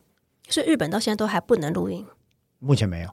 [0.50, 2.06] 所以日本到现在都还不能录音，
[2.60, 3.10] 目前没有。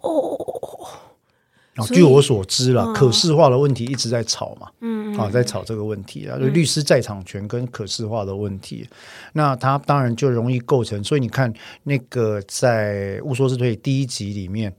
[0.00, 8.88] 哦，据我所知了，可视化的问题一直在吵嘛，嗯，啊，在吵这个问题啊，就律师在场权跟可视化的问题，
[9.32, 11.02] 那他当然就容易构成。
[11.04, 14.74] 所以你看，那个在误说式推理第一集里面。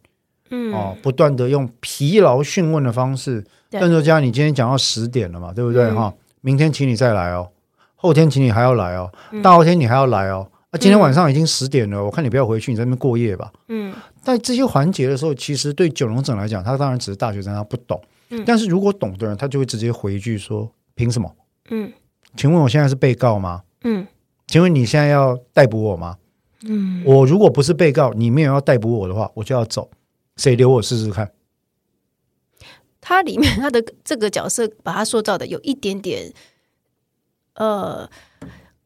[0.49, 6.07] 嗯哦，不断的用疲劳讯问的方式，邓作家，你今天讲到十点了嘛，对不对哈？
[6.07, 7.49] 嗯、明天请你再来哦，
[7.95, 13.51] 后天请你还要来哦，大后天你还要来哦，啊，今天晚上已经十点了，嗯、我看你不要回去，你在那边过夜吧。
[13.67, 17.99] 嗯，在这些环节的时候，其实对九龙整来讲，他当然只是大学生，他不懂。
[18.29, 21.31] 嗯，但是如果懂的人，他就会直接回一句说：“凭什么？”
[21.71, 21.91] 嗯，
[22.35, 23.61] 请问我现在是被告吗？
[23.83, 24.05] 嗯，
[24.47, 26.15] 请问你现在要逮捕我吗？
[26.63, 29.89] 嗯，我如果不是被告，你没有要逮捕我的话，我就要走。
[30.39, 31.31] 谁留我试试看？
[33.01, 36.33] 他里面他的这个角色把他塑造的有一点点，
[37.55, 38.09] 呃。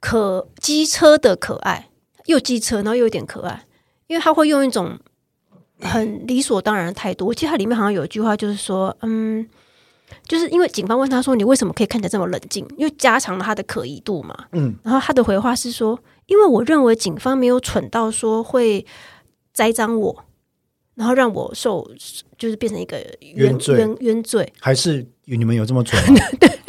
[0.06, 1.90] 可机车的可爱，
[2.26, 3.66] 又机车，然后又有点可爱，
[4.08, 5.00] 因为他会用一种
[5.80, 7.26] 很理所当然的态度。
[7.26, 9.48] 我记得他里面好像有一句话，就是说，嗯，
[10.28, 14.48] 就是因为警方问他说：“你为什么可以看起来这么冷静？”因为加强了他的可疑度嘛。
[14.52, 18.86] 嗯，然后他的回话是说：“因为我认为警方没有蠢到说会
[19.54, 20.26] 栽赃我，
[20.96, 21.90] 然后让我受，
[22.38, 22.98] 就是变成一个
[23.36, 24.52] 冤罪冤冤罪。
[24.60, 26.20] 还是你们有这么蠢吗？
[26.40, 26.50] 对。”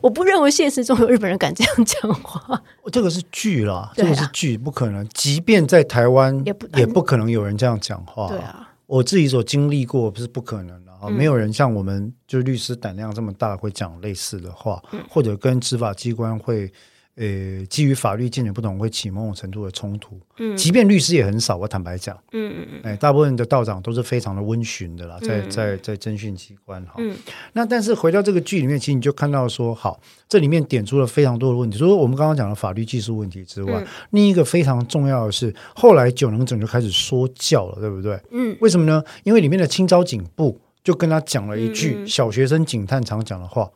[0.00, 2.60] 我不认为现实中有日本人敢这样讲话。
[2.90, 5.08] 这个是剧啦，这个是剧，不可能。
[5.10, 8.26] 即便在台湾，也不也不可能有人这样讲话。
[8.26, 16.72] 对啊，我自己所经历过，不是不可能的啊，没有人像我们就是律师胆量这么大，会讲类似的话，或者跟执法机关会。
[17.20, 20.18] 呃，基于法律见解不同，会起某种程度的冲突。
[20.38, 22.16] 嗯，即便律师也很少，我坦白讲。
[22.32, 22.80] 嗯嗯嗯。
[22.82, 26.94] 哎，大部分的道长都是非常的温驯的啦，在在在侦讯机关哈。
[26.96, 27.14] 嗯。
[27.52, 31.76] 那但是回到这个剧里面，其实你就看到说，好，这里面点出了非常多的问题。
[31.76, 38.18] 除了我们刚刚讲的法律技术问题之外，嗯、另一个非常重要的是，后来九能整就开始说教了，对不对？
[38.30, 38.56] 嗯。
[38.62, 39.04] 为什么呢？
[39.24, 43.70] 因为里面的清朝警部就跟他讲了一句小学生警探常讲的话。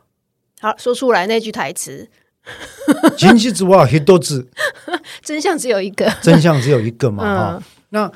[0.59, 2.09] 好，说出来那句台词。
[3.17, 4.47] 真相之外，很多字。
[5.23, 7.63] 真相只有一个，真相只有一个嘛 哈、嗯。
[7.89, 8.11] 那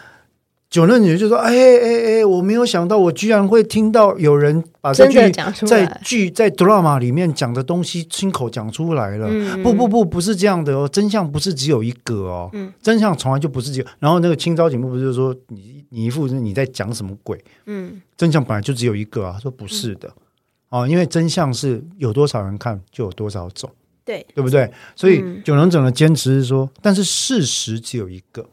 [0.70, 5.32] 九任女就说：“哎哎哎，我没有想到，我居然会听到有人把这句
[5.66, 9.28] 在剧在 drama 里面讲的东西亲口讲出来了。
[9.32, 13.86] 嗯”不不不，不是这样的哦，真相不是只有一个哦，嗯、真相从来就不是只有。
[13.98, 17.44] 然后那个清朝警部不是说你你一副是你在讲什么鬼？
[17.66, 19.32] 嗯，真相本来就只有一个啊。
[19.34, 23.68] 他说不是的、嗯、哦，因为真相是有多少人看就有多少种。
[24.06, 24.72] 对，对不对？
[24.96, 28.48] 所以九能整的坚持是说，嗯，但是事实只有一个。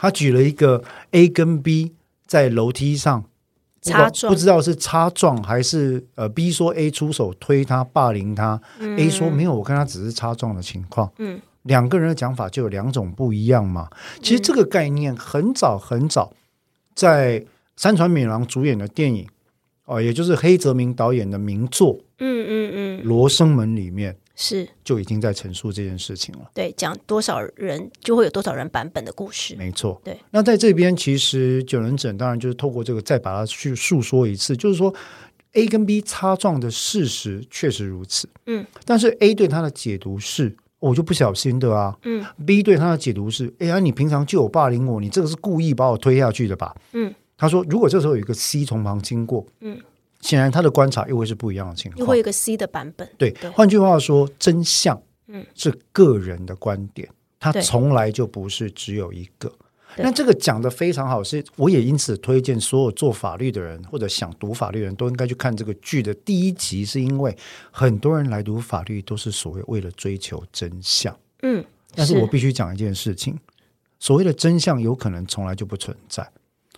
[0.00, 0.80] 他举了一个
[1.10, 1.92] A 跟 B
[2.24, 3.24] 在楼梯上
[3.80, 11.10] 擦撞，不知道是擦撞还是呃 B 说 A 出手推他霸凌他，嗯，A 说没有，我跟他只是擦撞的情况。
[11.18, 13.88] 嗯，两个人的讲法就有两种不一样嘛。
[14.22, 16.32] 其实这个概念很早很早，
[16.94, 19.26] 在山川敏郎主演的电影
[19.86, 24.16] 哦，呃，也就是黑泽明导演的名作，嗯嗯嗯，罗生门里面。
[24.40, 26.48] 是，就已经在陈述这件事情了。
[26.54, 29.56] 对，讲多少人就会有多少人版本的故事。
[29.56, 30.00] 没错。
[30.04, 34.94] 对，那在这边其实九人整当然就是透过这个再把它去诉说一次，就是说
[35.54, 38.28] A 跟 B 擦撞的事实确实如此。
[38.46, 41.98] 嗯，但是 A 对他的解读是，我就不小心的啊。
[42.04, 46.76] 嗯，B 对他的解读是，哎呀，你平常就有霸凌我，你这个是故意把我推下去的吧？
[46.92, 49.80] 嗯，他说，如果这时候有一个 C 从旁经过，嗯。
[50.20, 53.08] 显然，他的观察又会是不一样的情况，又会有一个 C 的版本。
[53.16, 59.52] 对，对，换句话说，真相嗯是个人的观点，他从来就不是只有一个。
[59.96, 67.36] 那这个讲的非常好，是我也因此推荐所有做法律的人或者想读法律的人都应该去看这个剧的第一集，是因为
[67.70, 71.16] 很多人来读法律都是所谓为了追求真相。
[71.42, 73.36] 嗯，但是我必须讲一件事情，
[73.98, 76.30] 所谓的真相有可能从来就不存在，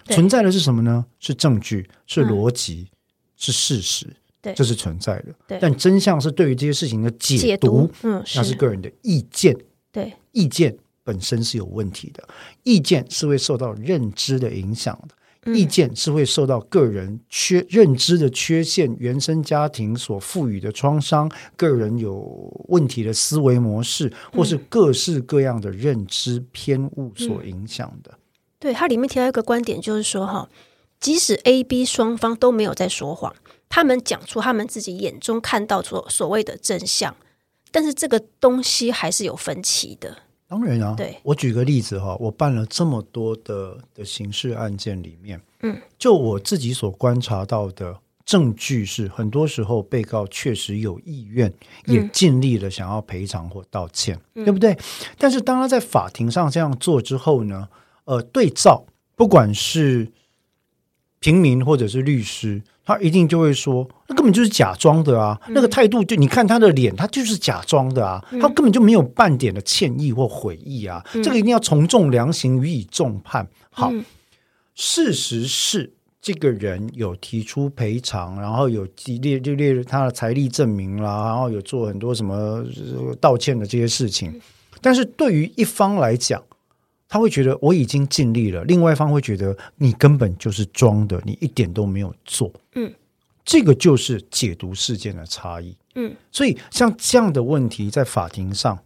[0.06, 1.04] 存在的是什么呢？
[1.18, 2.88] 是证据，是逻辑。
[2.90, 2.96] 嗯
[3.40, 4.06] 是事实，
[4.42, 5.34] 对，这是存在的。
[5.48, 9.56] 对，但真相是对于这些事情的解读，解读嗯，那是个人的意见。
[9.90, 12.22] 对，意见本身是有问题的，
[12.62, 15.14] 意见是会受到认知的影响的，
[15.46, 22.14] 嗯、意见是会受到个人缺认知的缺陷、原生家庭所赋予的创伤、个人有
[22.68, 28.10] 问题的思维模式，或是各式各样的认知偏误所影响的。
[28.12, 28.20] 嗯、
[28.58, 30.46] 对，它里面提到一个观点，就是说哈。
[31.00, 33.34] 即使 A、B 双方都没有在说谎，
[33.68, 37.16] 他们讲出他们自己眼中看到所所谓的真相，
[37.70, 40.18] 但是这个东西还是有分歧的。
[40.46, 51.52] 当然啊，对，我举个例子哈，我办了这么多的的刑事案件里面，嗯，就我自己所观察到的证据是，很多时候被告确实有意愿，
[51.86, 54.76] 也尽力了想要赔偿或道歉，嗯，对不对？
[55.16, 57.68] 但是当他在法庭上这样做之后呢，
[58.04, 58.84] 呃，对照
[59.14, 60.10] 不管是
[61.20, 65.38] 平民或者是律师，他一定就会说，那根本就是假装的啊！
[65.46, 68.24] 嗯、那个态度就你看他的脸，他就是假装的啊！
[68.32, 71.04] 嗯、他根本就没有半点的歉意或悔意啊！
[71.14, 73.46] 嗯、这个一定要从重量刑，予以重判。
[73.70, 74.02] 好，嗯、
[74.74, 78.88] 事实是这个人有提出赔偿，然后有
[79.20, 82.64] 列就列他的财力证明啦，然后有做很多什么
[83.20, 84.40] 道歉的这些事情。
[84.80, 86.42] 但是对于一方来讲，
[87.12, 92.52] 他会觉得我已经尽力了，另外一方会觉得你根本就是装的，你一点都没有做。
[92.76, 92.90] 嗯，
[93.44, 95.76] 这个就是解读事件的差异。
[95.96, 98.78] 嗯，所以像这样的问题在法庭上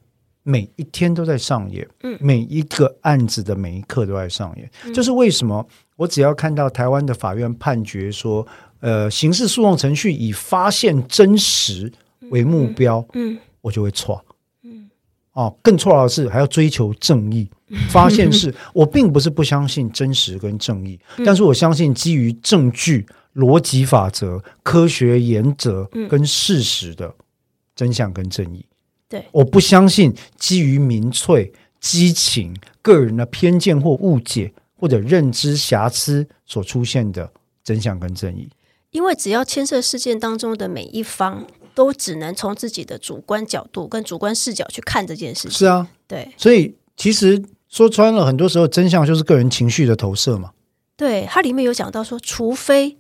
[0.43, 4.71] 每一天都在上演，嗯，每一个案子的每一刻都在上演。
[4.87, 8.47] 嗯、就是为什么我只要看到台湾的法院判决说，
[8.81, 11.93] 呃，刑事诉讼程序以发现真实
[12.31, 14.25] 为目标，嗯，嗯我就会错。
[14.63, 14.89] 嗯，
[15.35, 17.51] 哦，更错的是还要追求正义。
[17.89, 27.15] 发现是我并不是不相信真实跟正义，嗯、但是我相信基于证据、逻辑法则、科学原则跟事实的
[27.75, 28.65] 真相跟正义。
[29.09, 37.31] 对，我不相信基于民粹、激情、个人的偏见或误解或者认知瑕疵所出现的
[37.63, 38.49] 真相跟正义。
[38.91, 45.51] 因为只要牵涉事件当中的每一方，都只能从自己的主观角度跟主观视角去看这件事情。
[45.51, 47.43] 是啊，对，所以其实。
[47.75, 50.53] 说穿了，很多时候真相就是个人情绪的投射嘛。
[50.97, 52.97] 对，它里面有讲到说，除非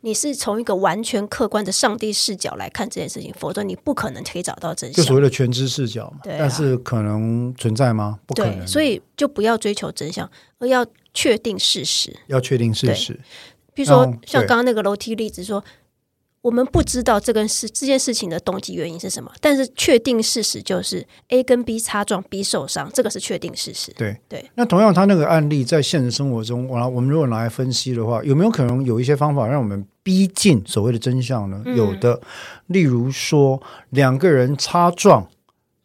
[0.00, 4.96] 你是从一个完全客观的上帝视角来看这件事情，否则你不可能可以找到真相。
[4.96, 6.18] 就所谓的全知视角嘛。
[6.24, 6.38] 对啊。
[6.40, 8.18] 但是可能存在吗？
[8.26, 8.66] 不可能。
[8.66, 12.18] 所以就不要追求真相，而要确定事实。
[12.26, 13.20] 要确定事实。
[13.72, 15.62] 比如说，像刚刚那个楼梯例子说。
[16.42, 23.92] 我们不知道这个事这件事情的动机原因是什么，但是确定事实就是 A 跟 B 擦撞，B 受伤，这个是确定事实。
[23.92, 24.50] 对对。
[24.54, 31.62] 那同样，他那个案例在现实生活中，我我们如果拿来分析的话，有没有可能有一些方法让我们逼近所谓的真相呢？
[31.66, 32.18] 嗯、有的，
[32.68, 35.28] 例如说两个人擦撞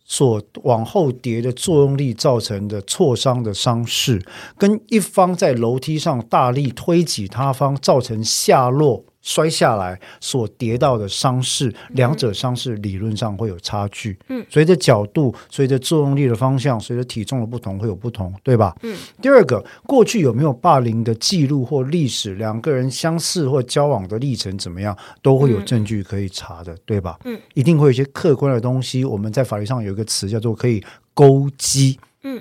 [0.05, 4.23] 所往后跌的作用力造成的挫伤的伤势，
[4.57, 9.03] 跟一方在楼梯上大力推挤他方造成下落。
[9.25, 14.17] 摔下来所跌到的伤势，两者伤势理论上会有差距。
[14.29, 18.73] 嗯，随着角度，随着作用力的方向，随着体重的不同，会有不同，对吧？
[18.83, 18.95] 嗯。
[19.19, 22.35] 第二个，过去有没有霸凌的记录或历史？
[22.35, 27.17] 两个人相似或交往的历程怎么样，都会有证据可以查的，对吧？
[27.25, 29.03] 嗯，一定会有一些客观的东西。
[29.03, 30.83] 我们在法律上有一个词叫做可以
[31.15, 31.97] 勾稽。
[32.23, 32.39] 嗯，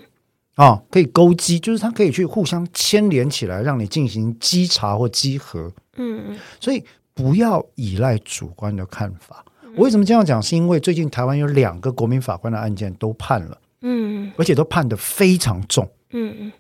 [0.55, 5.73] 啊，可以勾稽，就是它可以去互相牵连起来，让你进行稽查或稽核。
[5.97, 9.45] 嗯，所以不要依赖主观的看法。
[9.77, 10.41] 我为什么这样讲？
[10.41, 16.53] 是因为最近台湾有两个国民法官的案件都判了，嗯，而且都判得非常重，嗯嗯。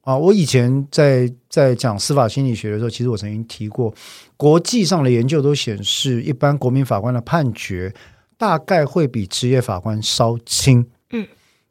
[0.00, 3.92] 啊，我以前在在讲司法心理学的时候，其实我曾经提过，
[4.36, 7.92] 国际上的研究都显示，一般国民法官的判决
[8.38, 10.86] 大概会比职业法官稍轻。
[11.10, 11.26] 嗯，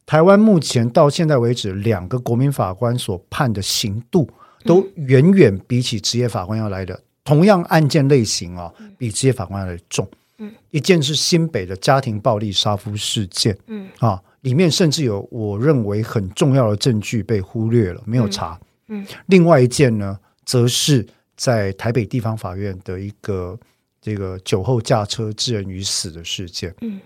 [0.06, 4.30] 台湾目前到现在为止，两个国民法官所判的刑度。
[4.68, 10.10] 都远远比起职业法官要来的同样案件类型啊，比职业法官要来重。
[10.40, 18.60] 嗯，一件是新北的家庭暴力杀夫事件，嗯啊，里面甚至有我认为很重要的证据被忽略了，没有查。
[18.88, 21.06] 嗯，另外一件呢，则是
[21.38, 23.56] 在台北地方法院的一个
[24.02, 26.74] 这个酒后驾车致人于死的事件。
[26.82, 27.00] 嗯，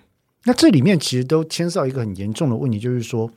[0.44, 3.30] 那这里面其实都牵涉到一个很严重的问题，就是说，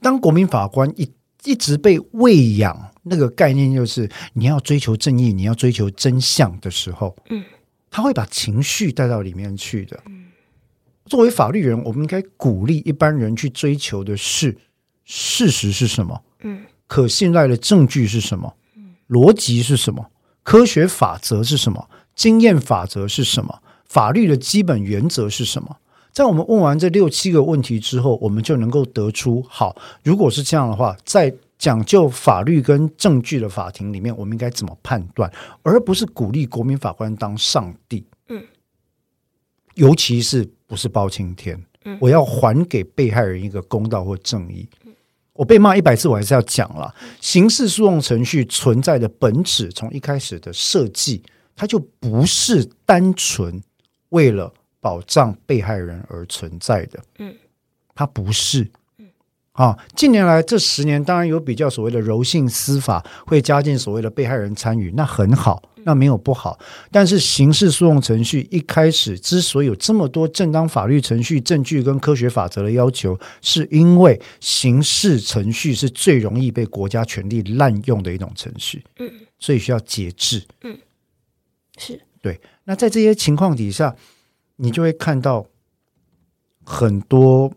[0.00, 1.10] 当国民法官一
[1.44, 2.92] 一直被喂养。
[3.08, 7.44] 那个概念就是你要追求正义，你要追求真相的时候，嗯，
[7.88, 10.02] 他会把情绪带到里面去的。
[10.06, 10.24] 嗯，
[11.04, 14.58] 作为法律人，我们应该鼓励一般人去追求的是
[15.04, 16.20] 事实是什么？
[16.40, 18.52] 嗯，可信赖的证据是什么？
[18.74, 20.10] 嗯，逻辑是什么？
[20.42, 21.88] 科学法则是什么？
[22.16, 23.62] 经验法则是什么？
[23.84, 25.76] 法律的基本原则是什么？
[26.16, 35.30] 在我们问完这六七个问题之后，我们就能够得出：好，如果是这样的话，在讲究法律跟证据的法庭里面，我们应该怎么判断，
[35.62, 38.02] 而不是鼓励国民法官当上帝。
[38.30, 38.42] 嗯，
[39.74, 41.62] 尤其是不是包青天？
[41.84, 44.66] 嗯，我要还给被害人一个公道或正义。
[44.86, 44.94] 嗯，
[45.34, 46.94] 我被骂一百次，我还是要讲了。
[47.20, 51.22] 刑事诉讼程序存在的本质，从一开始的设计，
[51.54, 53.62] 它就不是单纯
[54.08, 54.50] 为了
[54.80, 57.02] 保障被害人而存在的。
[57.18, 57.34] 嗯，
[57.94, 58.70] 它不是。
[59.52, 66.58] 啊，近年来这十年，当然有比较所谓的柔性司法，会加进所谓的被害人参与，那很好，那没有不好。
[66.90, 80.76] 但是刑事诉讼程序一开始之所以有这么多正当法律程序、证据跟科学法则的要求，是因为刑事程序是最容易被国家权力滥用的一种程序，嗯，所以需要节制，嗯，
[81.78, 82.38] 是对。
[82.64, 83.96] 那在这些情况底下，
[84.56, 85.46] 你就会看到
[86.64, 87.52] 很多。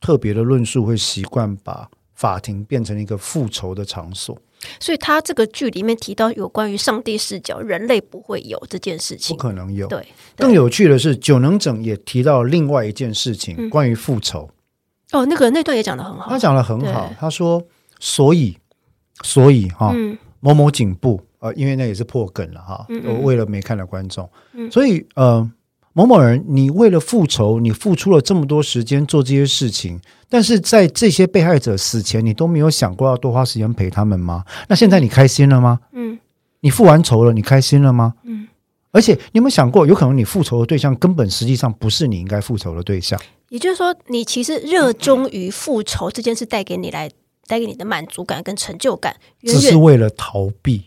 [0.00, 4.38] 特别的论述会习惯把法庭变成一个复仇的场所，
[4.78, 9.88] 所以他这个剧里面提到有关于上帝视角，人类不会有这件事情，不可能有。
[9.88, 14.48] 对，更有趣的是，九能整也提到另外一件事情，嗯、关于复仇。
[15.10, 17.12] 哦，那个那段也讲得很好，他讲得很好。
[17.18, 17.60] 他说
[17.98, 18.56] ：“所以，
[19.24, 22.86] 所以哈，嗯、某某警部，呃，因为那也是破梗了哈。
[23.04, 25.50] 我为了没看的观众，嗯、所以呃，
[25.98, 34.44] 某某人，你为了复仇，你付出了这么多时间做这些事情，但是在这些被害者死前，你都没有想过要多花时间陪他们吗？
[34.68, 35.80] 那现在你开心了吗？
[35.90, 36.16] 嗯，
[36.60, 38.14] 你复完仇了，你开心了吗？
[38.22, 38.46] 嗯。”
[38.92, 43.20] 而且，你有没有想过，有可能你复仇的对象根本实际上不是你应该复仇的对象？
[43.48, 47.10] 也就是说，你其实热衷于复仇这件事带给你来
[47.48, 50.84] 带给你的满足感跟成就感，只是为了逃避。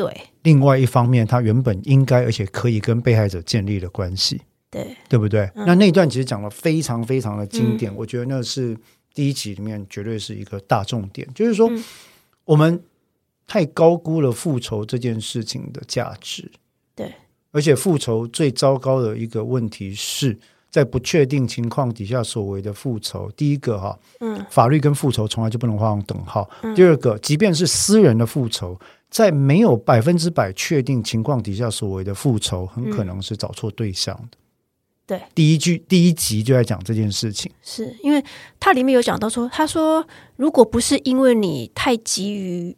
[0.00, 0.20] 对。
[0.44, 4.40] 另外一方面，他原本应该而且可以跟被害者建立的关系，
[4.70, 5.42] 对，对不对？
[5.54, 8.74] 嗯、那那一段其实讲的非常非常的经典，嗯、我觉得那是
[9.12, 11.84] 第一集里面绝对是一个大重点，就是说、嗯、
[12.46, 12.82] 我们
[13.46, 16.50] 太高估了复仇这件事情的价值。
[16.94, 17.12] 对，
[17.52, 20.38] 而且复仇最糟糕的一个问题是
[20.70, 23.30] 在不确定情况底下所谓的复仇。
[23.36, 26.48] 第一个哈，嗯，法律跟复仇从来就不能画上等号。
[26.62, 28.78] 嗯、第二个，即便是私人的复仇，
[29.10, 34.38] 在没有百分之百确定情况底下所谓的复仇，很可能是找错对象的。
[35.06, 38.24] 对，第一句第一集就在讲这件事情，是因为
[38.60, 40.06] 它里面有讲到说，他说
[40.36, 42.76] 如果不是因为你太急于。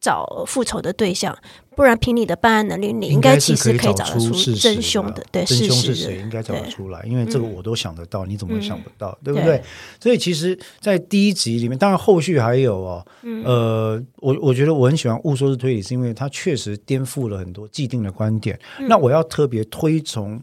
[0.00, 1.36] 找复仇的对象，
[1.76, 5.22] 不然凭你的办案能力，你应该其实可以找得出真凶的。
[5.30, 6.16] 对，真凶是谁？
[6.18, 9.16] 应该找得出来，因为这个我都想得到，你怎么会想不到？
[9.22, 9.62] 对不对？
[10.00, 13.06] 所以其实，在第一集里面，当然后续还有哦。
[13.44, 18.58] 呃，我我觉得我很喜欢误说是推理，是因为它确实颠覆了很多既定的观点。
[18.88, 20.42] 那我要特别推崇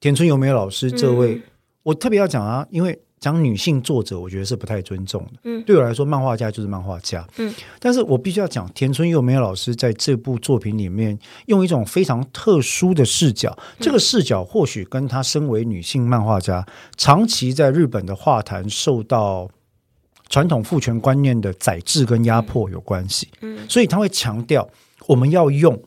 [0.00, 1.42] 田村由美老师这位，
[1.82, 2.98] 我特别要讲啊，因为。
[3.24, 5.40] 讲女性作者，我觉得是不太尊重的。
[5.44, 7.26] 嗯，对我来说，漫画家就是漫画家。
[7.38, 13.56] 嗯，但是我必须要讲，田村佑美老师在这部作品里面用一种非常特殊的视角。
[13.80, 16.66] 这个视角或许跟她身为女性漫画家，
[16.98, 19.48] 长期在日本的画坛受到
[20.28, 23.28] 传统父权观念的宰制跟压迫有关系。
[23.40, 24.68] 嗯，所以他会强调
[25.06, 25.82] 我们要用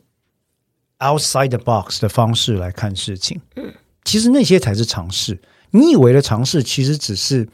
[0.98, 3.40] outside the box 的方式来看事情。
[3.58, 3.72] 嗯，
[4.04, 5.40] 其实那些才是常识。
[5.72, 7.48] 你以为的尝试，其实只是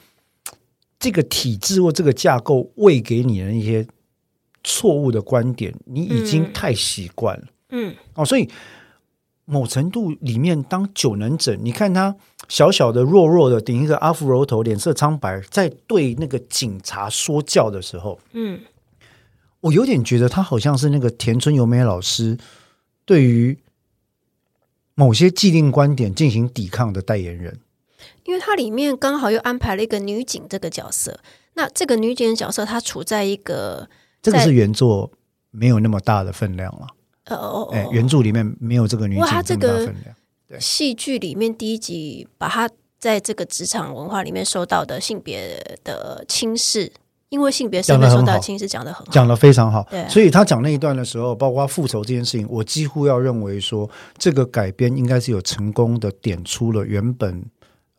[0.99, 3.85] 这个体制或这个架构喂给你的一些
[4.63, 7.47] 错误的观点，你已经太习惯了。
[7.69, 8.47] 嗯，嗯哦，所以
[9.45, 12.15] 某程度里面，当九能整，你看他
[12.47, 18.61] 小小的、弱弱的，顶一个阿芙柔头，脸色苍白，在对那个警察说教的时候，嗯，
[19.59, 22.37] 我有点觉得他好像是那个田村由美老师
[23.03, 23.57] 对于
[24.95, 27.59] 某些既定观点进行抵抗的代言人。
[28.25, 31.19] 因为它里面刚好又安排了一个女警这个角色，
[31.53, 33.87] 那这个女警的角色她处在一个，
[34.21, 35.11] 这个是原作
[35.51, 36.87] 没有那么大的分量了。
[37.29, 40.15] 哦哦哦，原著里面没有这个女警这么大分量。
[40.47, 46.91] 对，戏剧里面第一集把她在这个职场文化里面受到的性别的轻视，
[47.29, 49.87] 因为性别身份受到轻视，讲得很好，讲得非常好。
[49.89, 57.45] 对，所以他讲那一段的时候，包括复仇这件事情，我几乎要认为说，这个改编应该是有成功的点出了原本。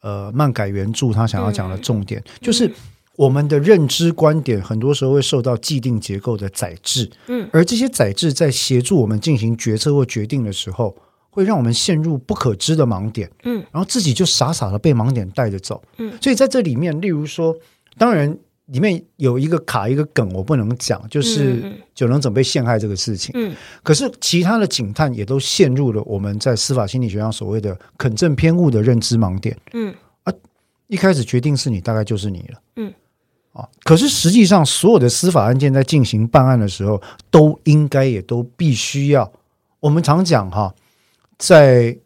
[0.05, 2.71] 呃，漫改原著他想要讲的重点，嗯、就是
[3.17, 10.95] 我们的认知观点很多时候会受到既定结构的载制，嗯，而这些载制在协助我们进行决策或决定的时候，
[11.31, 17.57] 会让我们陷入不可知的盲点，嗯，然后自己就傻傻的被盲点带着走，嗯，所以在这里面，例如说，
[17.97, 18.37] 当然。
[18.67, 21.63] 里面有一个卡一个梗，我不能讲，就是
[21.95, 23.31] 九能整被陷害这个事情。
[23.35, 29.55] 嗯，可是其他的警探也都陷入了我们在司法心理学上所谓的肯正偏误的认知盲点。
[29.75, 30.33] 嗯啊，
[30.87, 32.61] 一开始决定是你，大概就是你了。
[32.77, 32.93] 嗯
[33.53, 39.31] 啊，可是实际上所有的司法案件在进行办案的时候，都应该也都必须要。
[39.81, 40.75] 我们常讲哈，
[41.37, 41.99] 在。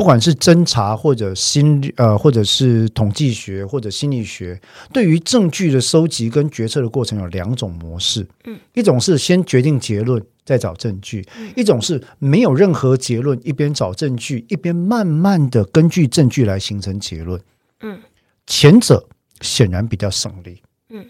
[0.00, 4.58] 不管是侦查或者心理呃，或者是统计学或者心理学，
[4.94, 8.26] 对于证据的收集跟决策的过程有两种模式。
[8.44, 17.38] 嗯，一种是先决定结论再找证据，嗯，一种是没有任何结论，一边找证据一边慢慢的根据证据来形成结论。
[17.82, 18.00] 嗯，
[18.46, 19.06] 前者
[19.42, 21.04] 显然比较省力，嗯，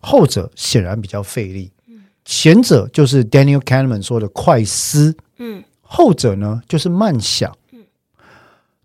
[0.00, 1.70] 后者显然比较费力。
[1.88, 7.54] 嗯，前者就是 Daniel Kahneman 说的快思，嗯，后者呢就是慢想。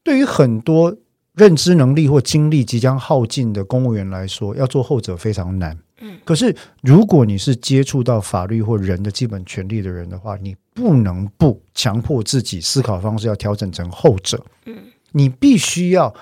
[0.06, 0.96] 对于很多
[1.34, 5.78] 认知能力或精力即将耗尽的公务员来说，要做后者非常难。
[6.00, 14.40] 嗯，可是如果你是接触到法律或人的基本权利的人的话，你不能不强迫自己思考方式要调整成后者。
[14.66, 14.78] 嗯，
[15.12, 16.14] 你必须要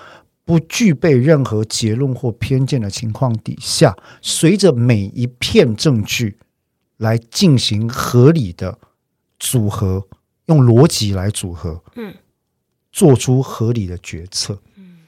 [0.46, 6.38] 不具备任何结论或偏见的情况底下，随着每一片证据
[6.96, 8.78] 来进行合理的
[9.38, 10.06] 组合，
[10.46, 11.82] 用逻辑来组合。
[11.96, 12.14] 嗯。
[12.94, 14.56] 做出合理的决策，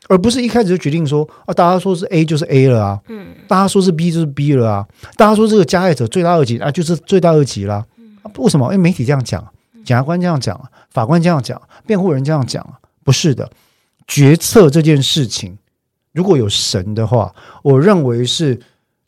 [0.09, 7.87] 而不是一开始就决定说啊，大家说是 A 就是 A 了啊，嗯，大家说是 B 就是 B 了啊，大家说这个加害者罪大恶极啊，就是罪大恶极啦。
[8.39, 8.67] 为什么？
[8.67, 9.41] 因为媒体这样讲，
[9.85, 10.61] 检察官这样讲，
[10.91, 12.67] 法官这样讲，辩护人这样讲，
[13.05, 13.49] 不是的。
[14.09, 15.57] 决策这件事情，
[16.13, 17.33] 如果有神的话，
[17.63, 18.61] 我认为是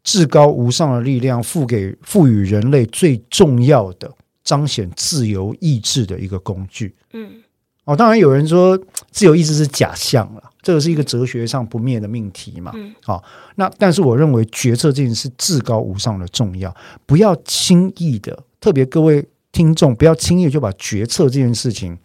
[0.04, 4.08] 至高无上的力量赋给赋予人类最重要的
[4.44, 6.94] 彰显自由意志的一个工具。
[7.12, 7.30] 嗯，
[7.88, 8.78] 哦，当然有人说
[9.10, 12.70] 自由意志是假象了，这个是一个哲学上不灭的命题嘛。
[12.74, 13.24] 嗯，好，
[13.54, 16.76] 那但是我认为决策这件事至高无上的重要，
[17.06, 21.98] 不要轻易的，特别各位听众不要轻易就把决策这件事情。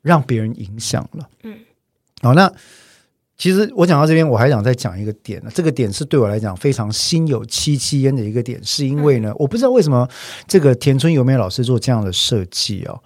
[0.00, 1.58] 让别人影响了，嗯，
[2.22, 2.50] 好，那
[3.36, 5.50] 其实我讲到这边，我还想再讲一个点呢。
[5.52, 10.08] 这个点是对我来讲非常心有戚戚焉的一个点，是因为呢，我不知道为什么
[10.46, 13.02] 这个田村由美老师做这样的设计哦。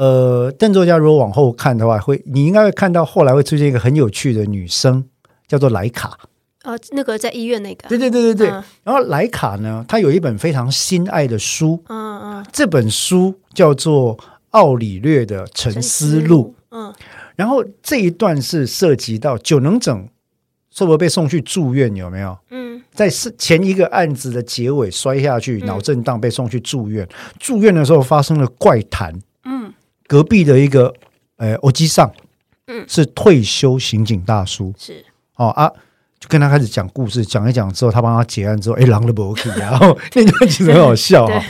[0.00, 5.04] 呃，邓作家如果往后看的话，会你应该会看到后来会出现一个很有趣的女生，
[5.46, 6.18] 叫做莱卡。
[6.62, 8.48] 呃，那个在医院那个，对对对对对。
[8.48, 14.18] 嗯、然后莱卡呢，她有一本非常心爱的书，嗯嗯，这本书叫做。
[14.50, 16.92] 奥里略的《沉思录》，嗯，
[17.36, 19.96] 然后这一段是涉及到九能整
[20.76, 21.94] 会不会被送去住院？
[21.94, 22.36] 有没有？
[22.50, 27.06] 嗯，在是前一个案子的结尾摔下去，脑震荡被送去住院。
[27.06, 29.22] 嗯、住院的时候发生了怪谈，嗯，
[30.10, 30.92] 隔壁的一个
[31.36, 32.12] 呃欧吉桑，
[32.66, 35.04] 嗯，是退休刑警大叔，是。
[35.36, 35.70] 哦啊，
[36.18, 41.40] 就跟他开始讲故事，讲一讲之后，他帮他结案之后，哎，狼的不 OK，然后 那段其实很好笑 哈，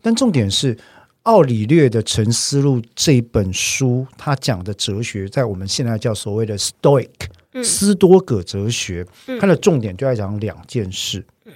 [0.00, 0.78] 但重点是。
[1.26, 7.08] 奥里略的《沉思录》这一本书，他讲的哲学，在我们现在叫所谓的 Stoic、
[7.50, 9.04] 嗯、斯多葛哲学，
[9.40, 11.26] 它的重点就在讲两件事。
[11.44, 11.52] 嗯、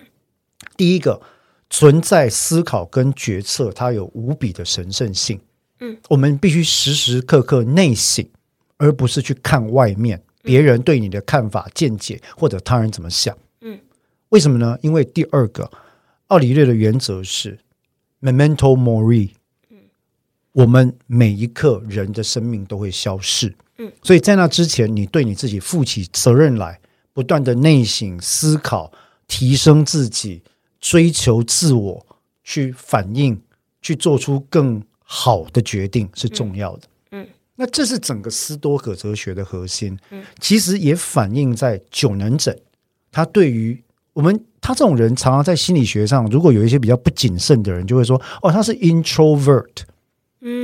[0.77, 1.23] 第一个，
[1.71, 5.39] 存在思考跟决策，它有无比的神圣性。
[5.81, 8.27] 嗯，我们必须时时刻刻内省，
[8.77, 13.37] 而不是去看外面别人对你的看法、见解或者他人怎么想。
[13.63, 13.79] 嗯，
[14.31, 14.79] 为什么呢？
[14.83, 15.71] 因为第二个，
[16.29, 17.59] 奥里略的原则是
[18.21, 19.31] Memento Mori。
[20.53, 26.81] 我们每一刻人的生命都会消逝，嗯，所以在那之前，你对你自己负起责任来，
[27.13, 28.93] 不断的内省思考，
[29.29, 30.43] 提升自己，
[30.81, 32.05] 追求自我，
[32.43, 33.41] 去反应，
[33.81, 42.57] 去做出更好的决定是重要的，嗯，那这是整个斯多葛哲学的核心，嗯，其实也反映在九能枕，
[43.11, 43.83] 他对于
[44.13, 49.67] 我们他这种人，常常在心理学上，如果有一些比较不谨慎的人，就会说，哦，他是 introvert。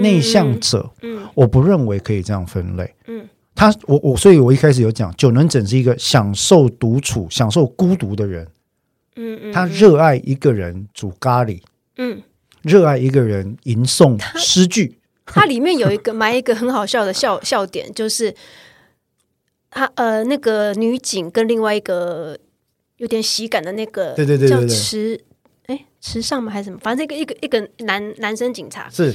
[0.01, 2.95] 内向者，嗯，我不认为可以这样分类。
[3.09, 8.49] 嗯，他，我我，所以我一开始有讲，九能整是一个享受独处、享受孤独的人。
[9.17, 11.61] 嗯嗯，他热爱一个人煮咖喱，
[11.99, 12.23] 嗯，
[12.67, 14.99] 热爱一个人吟诵诗句。
[15.25, 18.35] 它里面有一个埋一个很好笑的笑笑点，就是
[19.71, 22.39] 他呃，那个女警跟另外一个
[22.97, 25.21] 有点喜感的那个，对对对，叫池，
[25.67, 26.53] 哎，池上吗？
[26.53, 26.79] 还是什么？
[26.83, 29.15] 反正一个一个一个男男生警察是。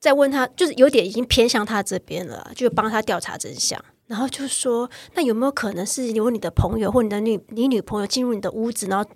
[0.00, 3.82] 在问他，就是有点已经偏向他这边了，就帮他调查真相。
[4.06, 9.10] 然后就说，那有没有可能是有你的朋友或你的女你女朋友进入你的屋子，然后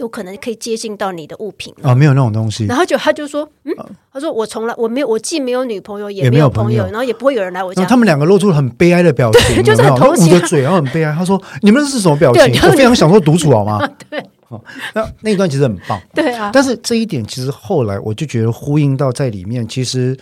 [0.00, 1.72] 有可能可以接近到你的物品？
[1.82, 2.66] 啊、哦，没有那种东西。
[2.66, 3.72] 然后就他就说，嗯，
[4.12, 7.84] 他说我从来我没有，我既没有女朋友，也没有朋友，然后也不会有人来我家。
[7.84, 11.14] 他们两个露出很悲哀的表情，对 就是捂着嘴，然后很悲哀。
[11.14, 12.60] 他说：“你们是什么表情？
[12.62, 14.18] 我非常享受独处，好吗？” 对。
[14.48, 14.60] 哦，
[14.94, 16.50] 那那一段其实很棒，对啊。
[16.52, 20.16] 但是这一点其实后来我就觉得呼应到在里面，其实。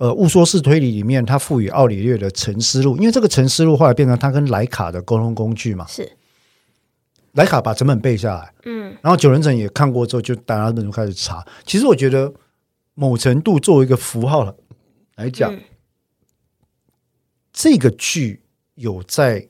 [0.00, 5.84] 呃，雾说式推理里面，他赋予奥里略的沉思录，因为这个沉思录后来变成他跟莱卡的沟通工具嘛。
[5.88, 6.08] 是，
[7.38, 11.46] 莱卡把整本背下来，嗯，然后九人整也看过之后，就大家就开始查。
[11.64, 12.32] 其实我觉得，
[12.94, 14.52] 某程度作为一个符号
[15.14, 15.60] 来讲，嗯、
[17.52, 18.42] 这个剧
[18.74, 19.46] 有在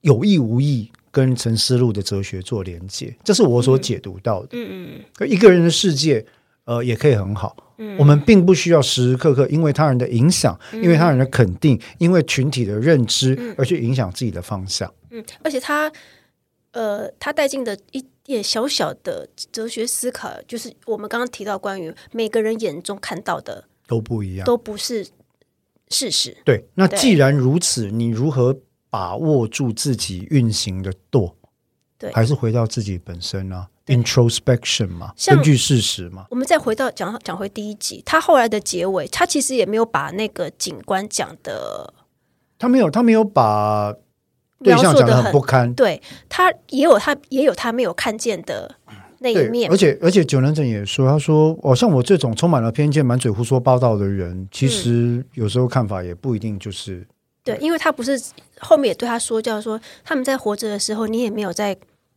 [0.00, 4.48] 有意无意跟陈思路的哲学做连接，这是我所解读到的。
[4.52, 6.24] 嗯嗯，嗯一个人的世界，
[6.64, 7.54] 呃，也可以很好。
[7.98, 14.90] 我们并不需要时时刻刻因为他人的影响，因为他人的肯定，因为群体的认知而去影响自己的方向。
[15.10, 15.90] 嗯，而且他，
[16.72, 25.08] 呃，他带进的一点小小的哲学思考，就是我们刚刚提到关于每个人眼中看到的都不一样，都不是
[25.88, 26.36] 事实。
[26.44, 28.56] 对，那既然如此，你如何
[28.88, 31.36] 把握住自己运行的舵？
[31.98, 36.26] 对，还是回到自己本身呢？introspection 嘛，根据事实嘛。
[36.30, 41.92] 我们再回到讲讲回第一集，他后来的结尾，他其实也没有把那个警官讲的，
[42.58, 43.92] 他没有，他没有把
[44.62, 45.72] 对象讲的很不堪。
[45.74, 48.74] 对，他也有他也有他没有看见的
[49.18, 49.70] 那一面。
[49.70, 57.06] 而且而且九能整也说，他说哦，像我这种充满了偏见、满嘴胡说八道的人，其实有时候看法也不一定就是
[57.42, 58.20] 对，因为他不是
[58.60, 61.74] 后面也对他说教说，他们在活着的时候，你也没有在，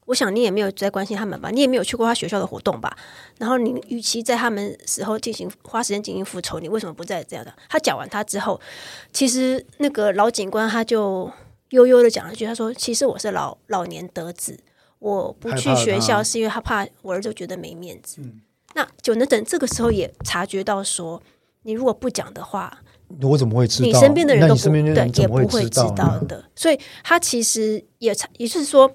[0.08, 2.94] 我想你也没有在关心他们吧，你也没有去过他学校的活动吧。
[3.38, 7.54] 然后你与其在他们时候进行花时间进行复仇，你为什么不在这样的？
[7.70, 8.60] 他讲完他之后，
[9.14, 11.32] 其实那个老警官他就
[11.74, 14.60] 悠悠的讲了一句，他说：“其实我是老老年得子，
[15.00, 18.22] 我不去学校是因为他怕我儿子觉得没面子。”
[18.76, 21.20] 那久能等这个时候也察觉到说，
[21.64, 22.80] 你如果不讲的话。
[23.22, 23.88] 我怎么会知道？
[23.88, 26.46] 你身边的人都不对，也不会知道的。
[26.56, 28.92] 所以他其实也也就是说，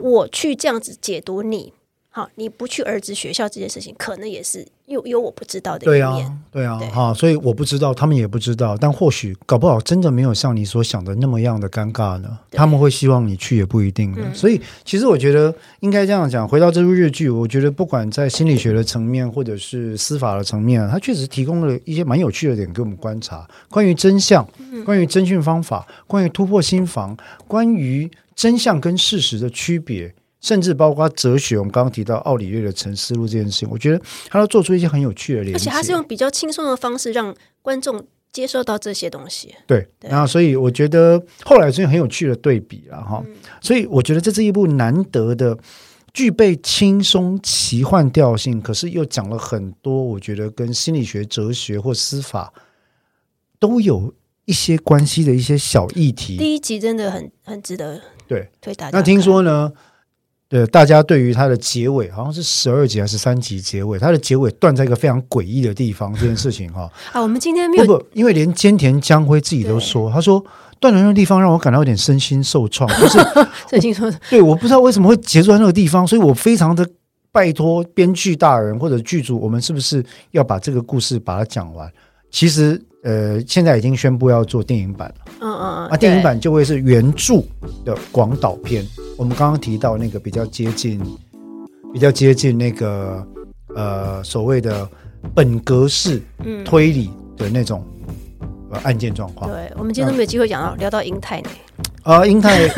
[0.00, 1.74] 我去这样子解读你，
[2.16, 6.40] 好，你不去儿子学校这件事情，可能也是有有我不知道的一面。
[6.52, 8.76] 对啊，对啊，哈，所以我不知道，他们也不知道。
[8.76, 12.38] 但或许搞不好真的没有像你所想的那么样的尴尬呢。
[12.52, 14.22] 他们会希望你去，也不一定的。
[14.22, 16.46] 嗯、所以其实我觉得应该这样讲。
[16.46, 23.44] 回到这部日剧，我觉得不管在心理学的层面，或者是司法的层面，它确实提供了一些蛮有趣的点给我们观察。
[23.68, 24.48] 关于真相，
[24.84, 27.16] 关于侦讯方法，关于突破心防，
[27.48, 30.14] 关于真相跟事实的区别。
[30.44, 39.54] 甚至包括哲学，我们刚刚提到奥里略的沉思路这件事情，我觉得他都做出一些很有趣的连接，而且他是用比较轻松的方式让观众接受到这些东西。
[39.66, 43.24] 对，对，然后所以我觉得后来是很有趣的对比了哈。
[43.26, 45.56] 嗯、所以我觉得这是一部难得的
[46.12, 52.52] 具备轻松奇幻调性，可是又讲了很多我觉得跟心理学、哲学或司法
[53.58, 54.12] 都有
[54.44, 56.36] 一些关系的一些小议题。
[56.36, 58.98] 第一集真的很很值得对推大家。
[58.98, 59.72] 那听说呢？
[60.46, 66.88] 对，大家对于它的结尾，好像是十二集还是三集结尾，它的结尾断在一个非常诡异的地方，这件事情哈。
[67.12, 70.44] 啊，我们今天没有因为连菅田将晖自己都说，他说
[70.78, 73.18] 断在那个地方让我感到有点身心受创， 不是
[73.68, 74.20] 身心受创。
[74.30, 76.88] 对，我不知道为什么会结束在那个地方，所以我非常的
[77.32, 81.90] 拜托编剧大人或者剧组，我们是不是要把这个故事把它讲完？
[82.34, 82.82] 其实。
[83.06, 85.26] 呃，现在已经宣布要做电影版了。
[85.40, 87.34] 嗯嗯嗯，啊，电影版就会是原著
[87.84, 88.82] 的广岛篇。
[89.18, 90.98] 我们刚刚提到那个比较接近，
[91.92, 93.22] 比较接近那个
[93.76, 94.88] 呃所谓的
[95.34, 96.18] 本格式
[96.64, 97.84] 推理的那种
[98.70, 99.50] 呃案件状况。
[99.50, 101.50] 对，我们今天都没有机会讲到聊到英泰呢。
[102.04, 102.68] 啊，英泰，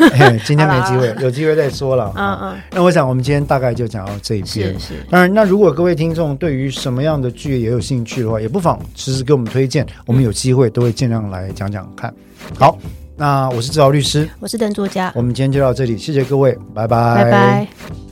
[0.45, 2.11] 今天没机会，有机会再说了。
[2.15, 2.55] 嗯嗯。
[2.71, 4.73] 那我想，我们今天大概就讲到这一边。
[4.79, 4.93] 是是。
[5.11, 12.13] 当然，那如果各位听众对于什么样的剧也有兴趣的话，也不妨实时给我们推荐，我们有机会都会尽量来讲讲看。
[12.57, 12.77] 好，
[13.17, 18.06] 那我是志豪律师，我是邓作家，我们今天就到这里，谢谢各位，拜拜，拜拜。